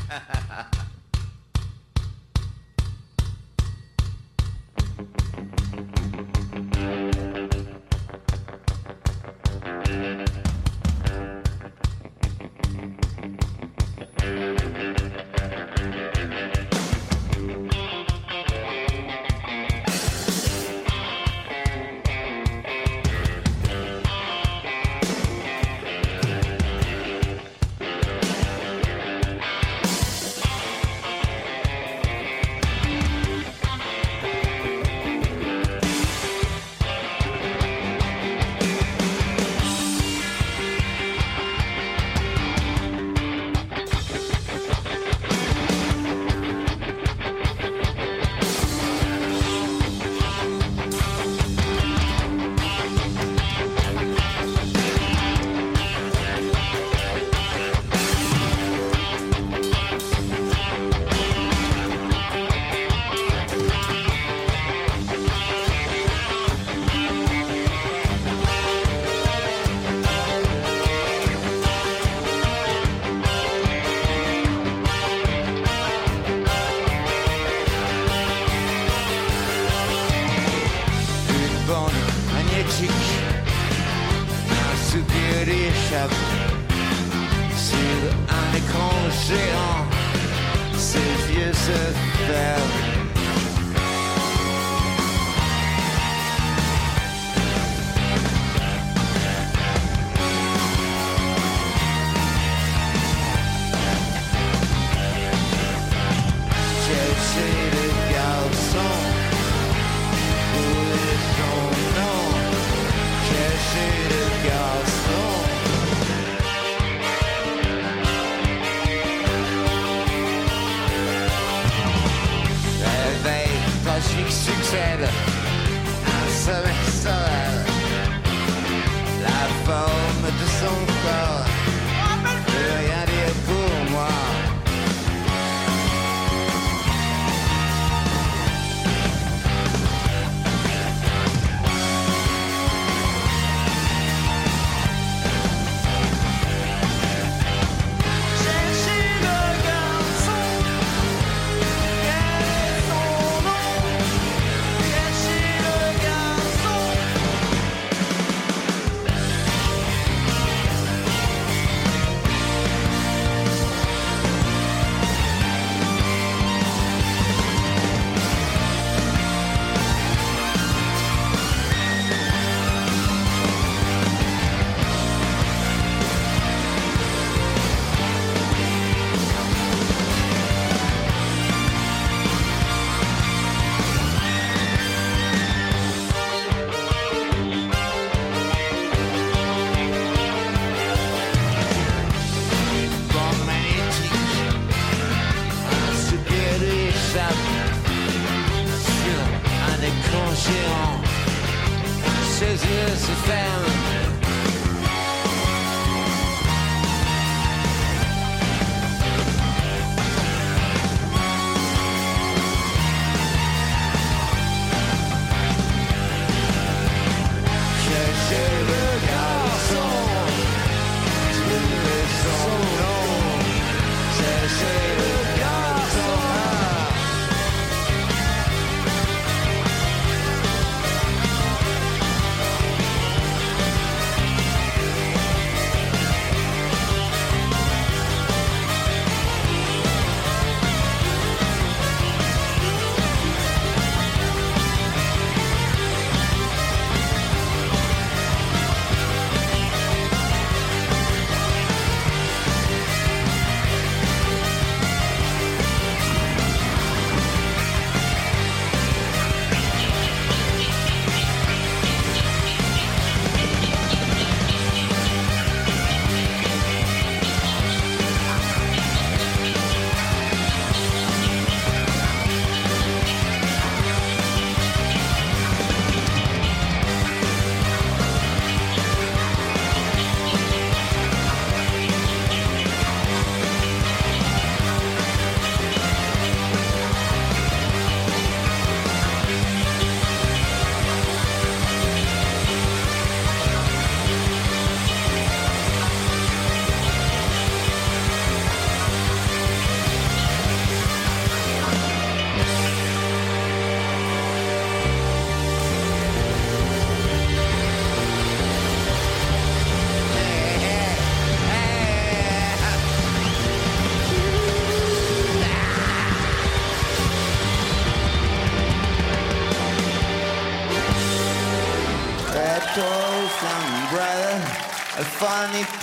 Ha. 0.09 0.69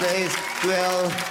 says, 0.03 0.37
well, 0.65 1.22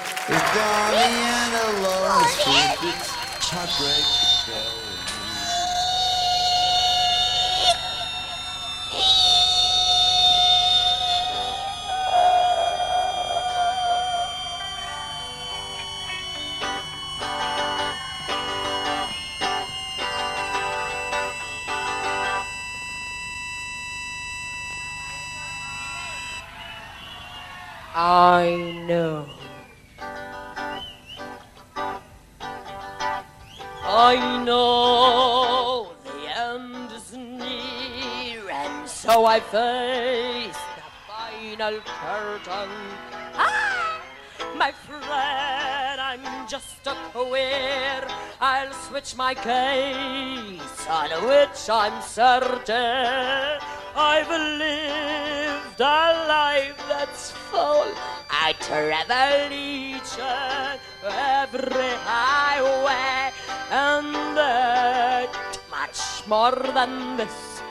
My 44.57 44.71
friend, 44.71 46.01
I'm 46.01 46.47
just 46.47 46.85
a 46.85 46.95
queer. 47.13 48.07
I'll 48.39 48.73
switch 48.73 49.15
my 49.15 49.33
case, 49.33 50.87
on 50.87 51.09
which 51.27 51.69
I'm 51.69 52.01
certain. 52.01 53.59
I've 53.95 54.29
lived 54.29 55.79
a 55.79 56.27
life 56.27 56.77
that's 56.87 57.31
full. 57.31 57.87
I 58.29 58.53
travel 58.59 59.51
each 59.51 60.19
and 60.19 60.79
every 61.03 61.93
highway, 62.05 63.31
and 63.71 64.37
that 64.37 65.29
much 65.69 66.27
more 66.27 66.55
than 66.73 67.17
this 67.17 67.61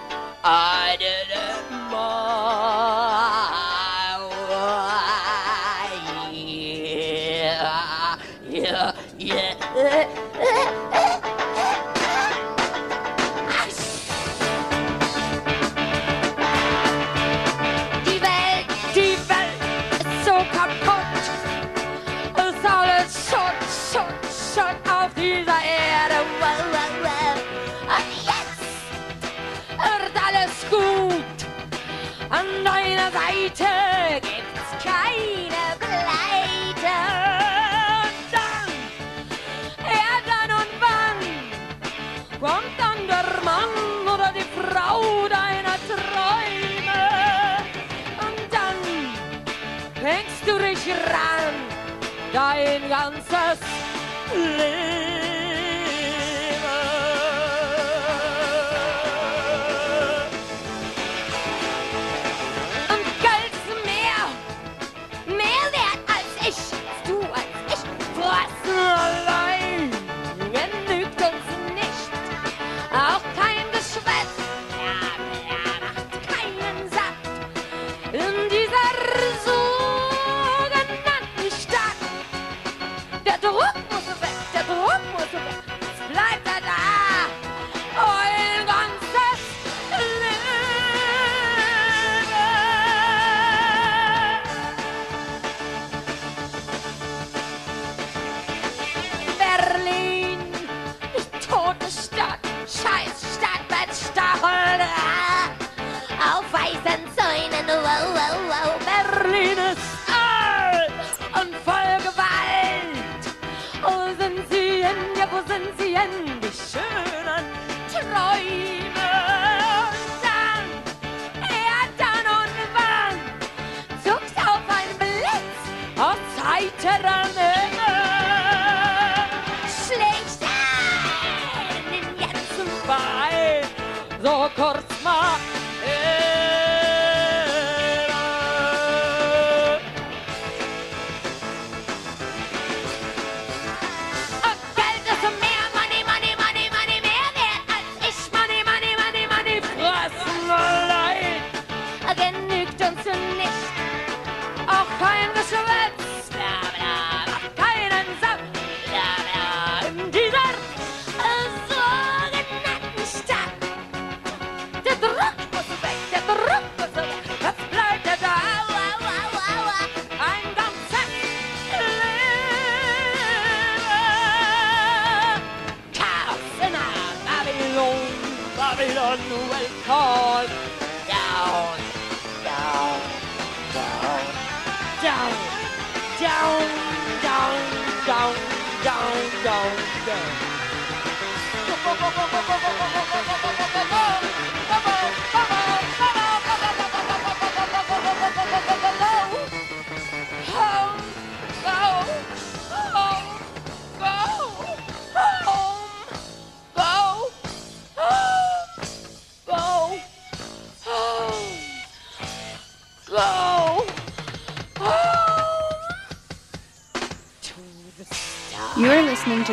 I 0.43 0.97
didn't 0.98 1.70
mind. 1.90 2.99
dein 52.32 52.89
ganzes 52.89 53.59
Leben. 54.35 55.10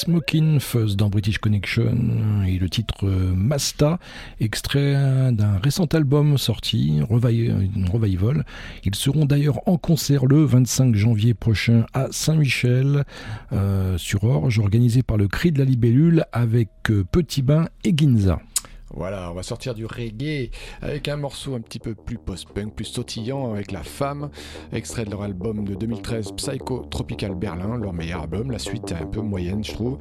Smoking 0.00 0.60
Fuzz 0.60 0.96
dans 0.96 1.10
British 1.10 1.36
Connection 1.38 1.94
et 2.48 2.58
le 2.58 2.70
titre 2.70 3.06
euh, 3.06 3.34
Masta, 3.34 3.98
extrait 4.40 4.94
d'un 5.30 5.58
récent 5.62 5.84
album 5.92 6.38
sorti, 6.38 7.00
Revi- 7.10 7.52
Revival. 7.90 8.46
Ils 8.84 8.94
seront 8.94 9.26
d'ailleurs 9.26 9.58
en 9.68 9.76
concert 9.76 10.24
le 10.24 10.42
25 10.44 10.94
janvier 10.94 11.34
prochain 11.34 11.84
à 11.92 12.06
Saint-Michel 12.12 13.04
euh, 13.52 13.98
sur 13.98 14.24
Orge, 14.24 14.58
organisé 14.58 15.02
par 15.02 15.18
le 15.18 15.28
Cri 15.28 15.52
de 15.52 15.58
la 15.58 15.66
Libellule 15.66 16.24
avec 16.32 16.70
euh, 16.88 17.04
Petit 17.04 17.42
Bain 17.42 17.68
et 17.84 17.92
Ginza. 17.94 18.40
Voilà, 18.92 19.30
on 19.30 19.34
va 19.34 19.42
sortir 19.42 19.74
du 19.74 19.86
reggae 19.86 20.50
avec 20.82 21.08
un 21.08 21.16
morceau 21.16 21.54
un 21.54 21.60
petit 21.60 21.78
peu 21.78 21.94
plus 21.94 22.18
post-punk, 22.18 22.74
plus 22.74 22.84
sautillant 22.84 23.52
avec 23.52 23.70
La 23.70 23.82
Femme, 23.82 24.30
extrait 24.72 25.04
de 25.04 25.10
leur 25.10 25.22
album 25.22 25.64
de 25.64 25.74
2013 25.74 26.32
Psycho 26.32 26.86
Tropical 26.90 27.34
Berlin, 27.34 27.76
leur 27.76 27.92
meilleur 27.92 28.22
album. 28.22 28.50
La 28.50 28.58
suite 28.58 28.90
est 28.90 28.96
un 28.96 29.06
peu 29.06 29.20
moyenne, 29.20 29.62
je 29.62 29.72
trouve. 29.72 29.98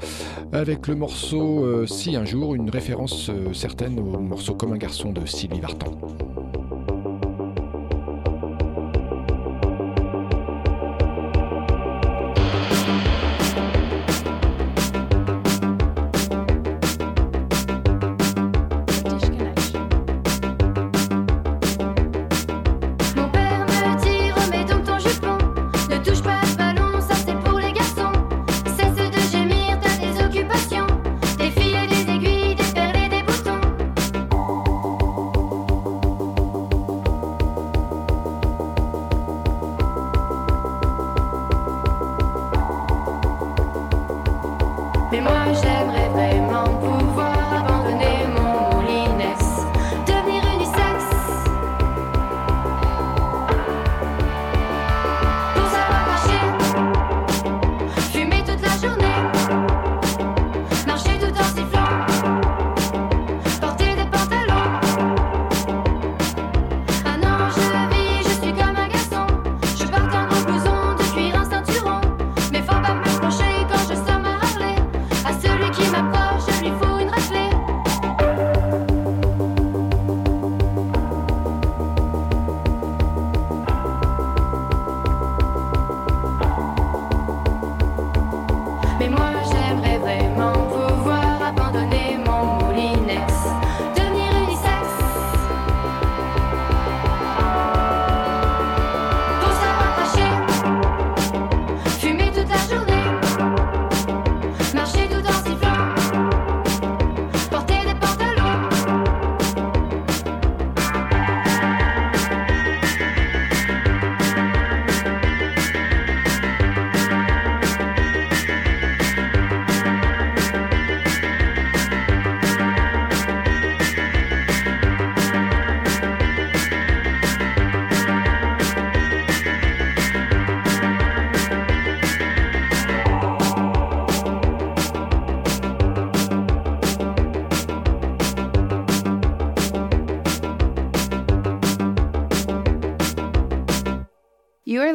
Avec 0.52 0.88
le 0.88 0.96
morceau 0.96 1.66
euh, 1.66 1.86
Si 1.86 2.16
un 2.16 2.26
jour, 2.26 2.56
une 2.56 2.70
référence 2.70 3.30
euh, 3.30 3.54
certaine 3.54 4.00
au 4.00 4.20
morceau 4.20 4.56
Comme 4.56 4.74
un 4.74 4.78
garçon 4.78 5.12
de 5.12 5.26
Sylvie 5.26 5.60
Vartan. 5.60 5.92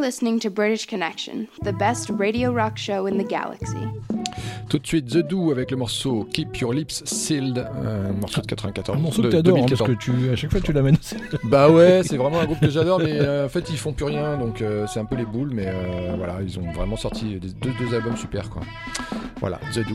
Listening 0.04 0.38
to 0.38 0.50
British 0.50 0.86
Connection, 0.86 1.48
the 1.62 1.72
best 1.72 2.10
radio 2.10 2.52
rock 2.52 2.76
show 2.76 3.06
in 3.06 3.16
the 3.16 3.24
galaxy. 3.26 3.78
Tout 4.68 4.78
de 4.78 4.86
suite 4.86 5.06
The 5.08 5.18
Do 5.26 5.50
avec 5.50 5.70
le 5.70 5.76
morceau 5.78 6.26
Keep 6.32 6.56
Your 6.58 6.74
Lips 6.74 7.02
Sealed, 7.06 7.58
un 7.58 8.12
morceau 8.20 8.40
de 8.42 8.46
94. 8.46 8.98
Un 8.98 9.00
morceau 9.00 9.22
que 9.22 9.26
de 9.28 9.32
t'adores, 9.32 9.56
hein, 9.58 9.66
parce 9.68 9.80
2014. 9.80 9.88
que 9.88 10.22
tu, 10.26 10.30
à 10.32 10.36
chaque 10.36 10.50
fois 10.50 10.60
tu 10.60 10.72
l'amènes. 10.72 10.96
Bah 11.44 11.70
ouais, 11.70 12.02
c'est 12.04 12.16
vraiment 12.18 12.40
un 12.40 12.44
groupe 12.44 12.60
que 12.60 12.68
j'adore, 12.70 12.98
mais 12.98 13.12
euh, 13.18 13.46
en 13.46 13.48
fait 13.48 13.64
ils 13.70 13.78
font 13.78 13.92
plus 13.92 14.04
rien, 14.04 14.36
donc 14.36 14.60
euh, 14.60 14.86
c'est 14.92 15.00
un 15.00 15.04
peu 15.06 15.16
les 15.16 15.24
boules, 15.24 15.50
mais 15.54 15.66
euh, 15.68 16.14
voilà, 16.18 16.38
ils 16.42 16.58
ont 16.58 16.70
vraiment 16.72 16.96
sorti 16.96 17.38
des- 17.38 17.52
deux, 17.52 17.72
deux 17.78 17.94
albums 17.94 18.16
super 18.16 18.50
quoi. 18.50 18.62
Voilà, 19.40 19.58
The 19.72 19.80
Do. 19.88 19.94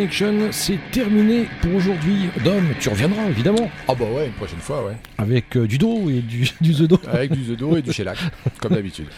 Connection, 0.00 0.48
c'est 0.50 0.78
terminé 0.92 1.46
pour 1.60 1.74
aujourd'hui. 1.74 2.30
Dom, 2.42 2.64
tu 2.80 2.88
reviendras 2.88 3.26
évidemment. 3.28 3.70
Ah 3.86 3.94
bah 3.94 4.06
ouais, 4.06 4.28
une 4.28 4.32
prochaine 4.32 4.58
fois, 4.58 4.82
ouais. 4.86 4.94
Avec 5.18 5.54
euh, 5.58 5.66
du 5.66 5.76
dos 5.76 6.08
et 6.08 6.20
du, 6.20 6.48
du 6.62 6.72
The 6.72 6.84
Do. 6.84 6.98
Avec 7.12 7.32
du 7.32 7.42
The 7.42 7.58
Do 7.58 7.76
et 7.76 7.82
du 7.82 7.92
shellac, 7.92 8.16
comme 8.62 8.72
d'habitude. 8.72 9.08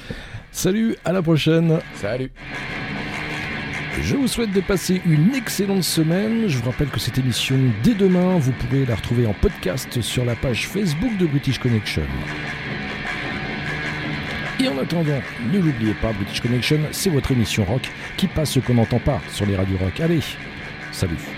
Salut, 0.50 0.96
à 1.04 1.12
la 1.12 1.22
prochaine. 1.22 1.78
Salut. 1.94 2.32
Je 4.00 4.16
vous 4.16 4.26
souhaite 4.26 4.50
de 4.50 4.60
passer 4.60 5.00
une 5.06 5.36
excellente 5.36 5.84
semaine. 5.84 6.48
Je 6.48 6.58
vous 6.58 6.68
rappelle 6.68 6.88
que 6.88 6.98
cette 6.98 7.16
émission, 7.16 7.56
dès 7.84 7.94
demain, 7.94 8.38
vous 8.38 8.50
pourrez 8.50 8.84
la 8.84 8.96
retrouver 8.96 9.24
en 9.26 9.34
podcast 9.34 10.00
sur 10.00 10.24
la 10.24 10.34
page 10.34 10.66
Facebook 10.66 11.16
de 11.16 11.26
British 11.26 11.60
Connection. 11.60 12.02
Et 14.58 14.66
en 14.66 14.78
attendant, 14.78 15.22
ne 15.52 15.60
l'oubliez 15.60 15.94
pas, 15.94 16.12
British 16.12 16.40
Connection, 16.40 16.80
c'est 16.90 17.10
votre 17.10 17.30
émission 17.30 17.64
rock 17.64 17.88
qui 18.16 18.26
passe 18.26 18.50
ce 18.50 18.58
qu'on 18.58 18.74
n'entend 18.74 18.98
pas 18.98 19.20
sur 19.30 19.46
les 19.46 19.54
radios 19.54 19.78
rock. 19.78 20.00
Allez, 20.00 20.20
salut 20.92 21.31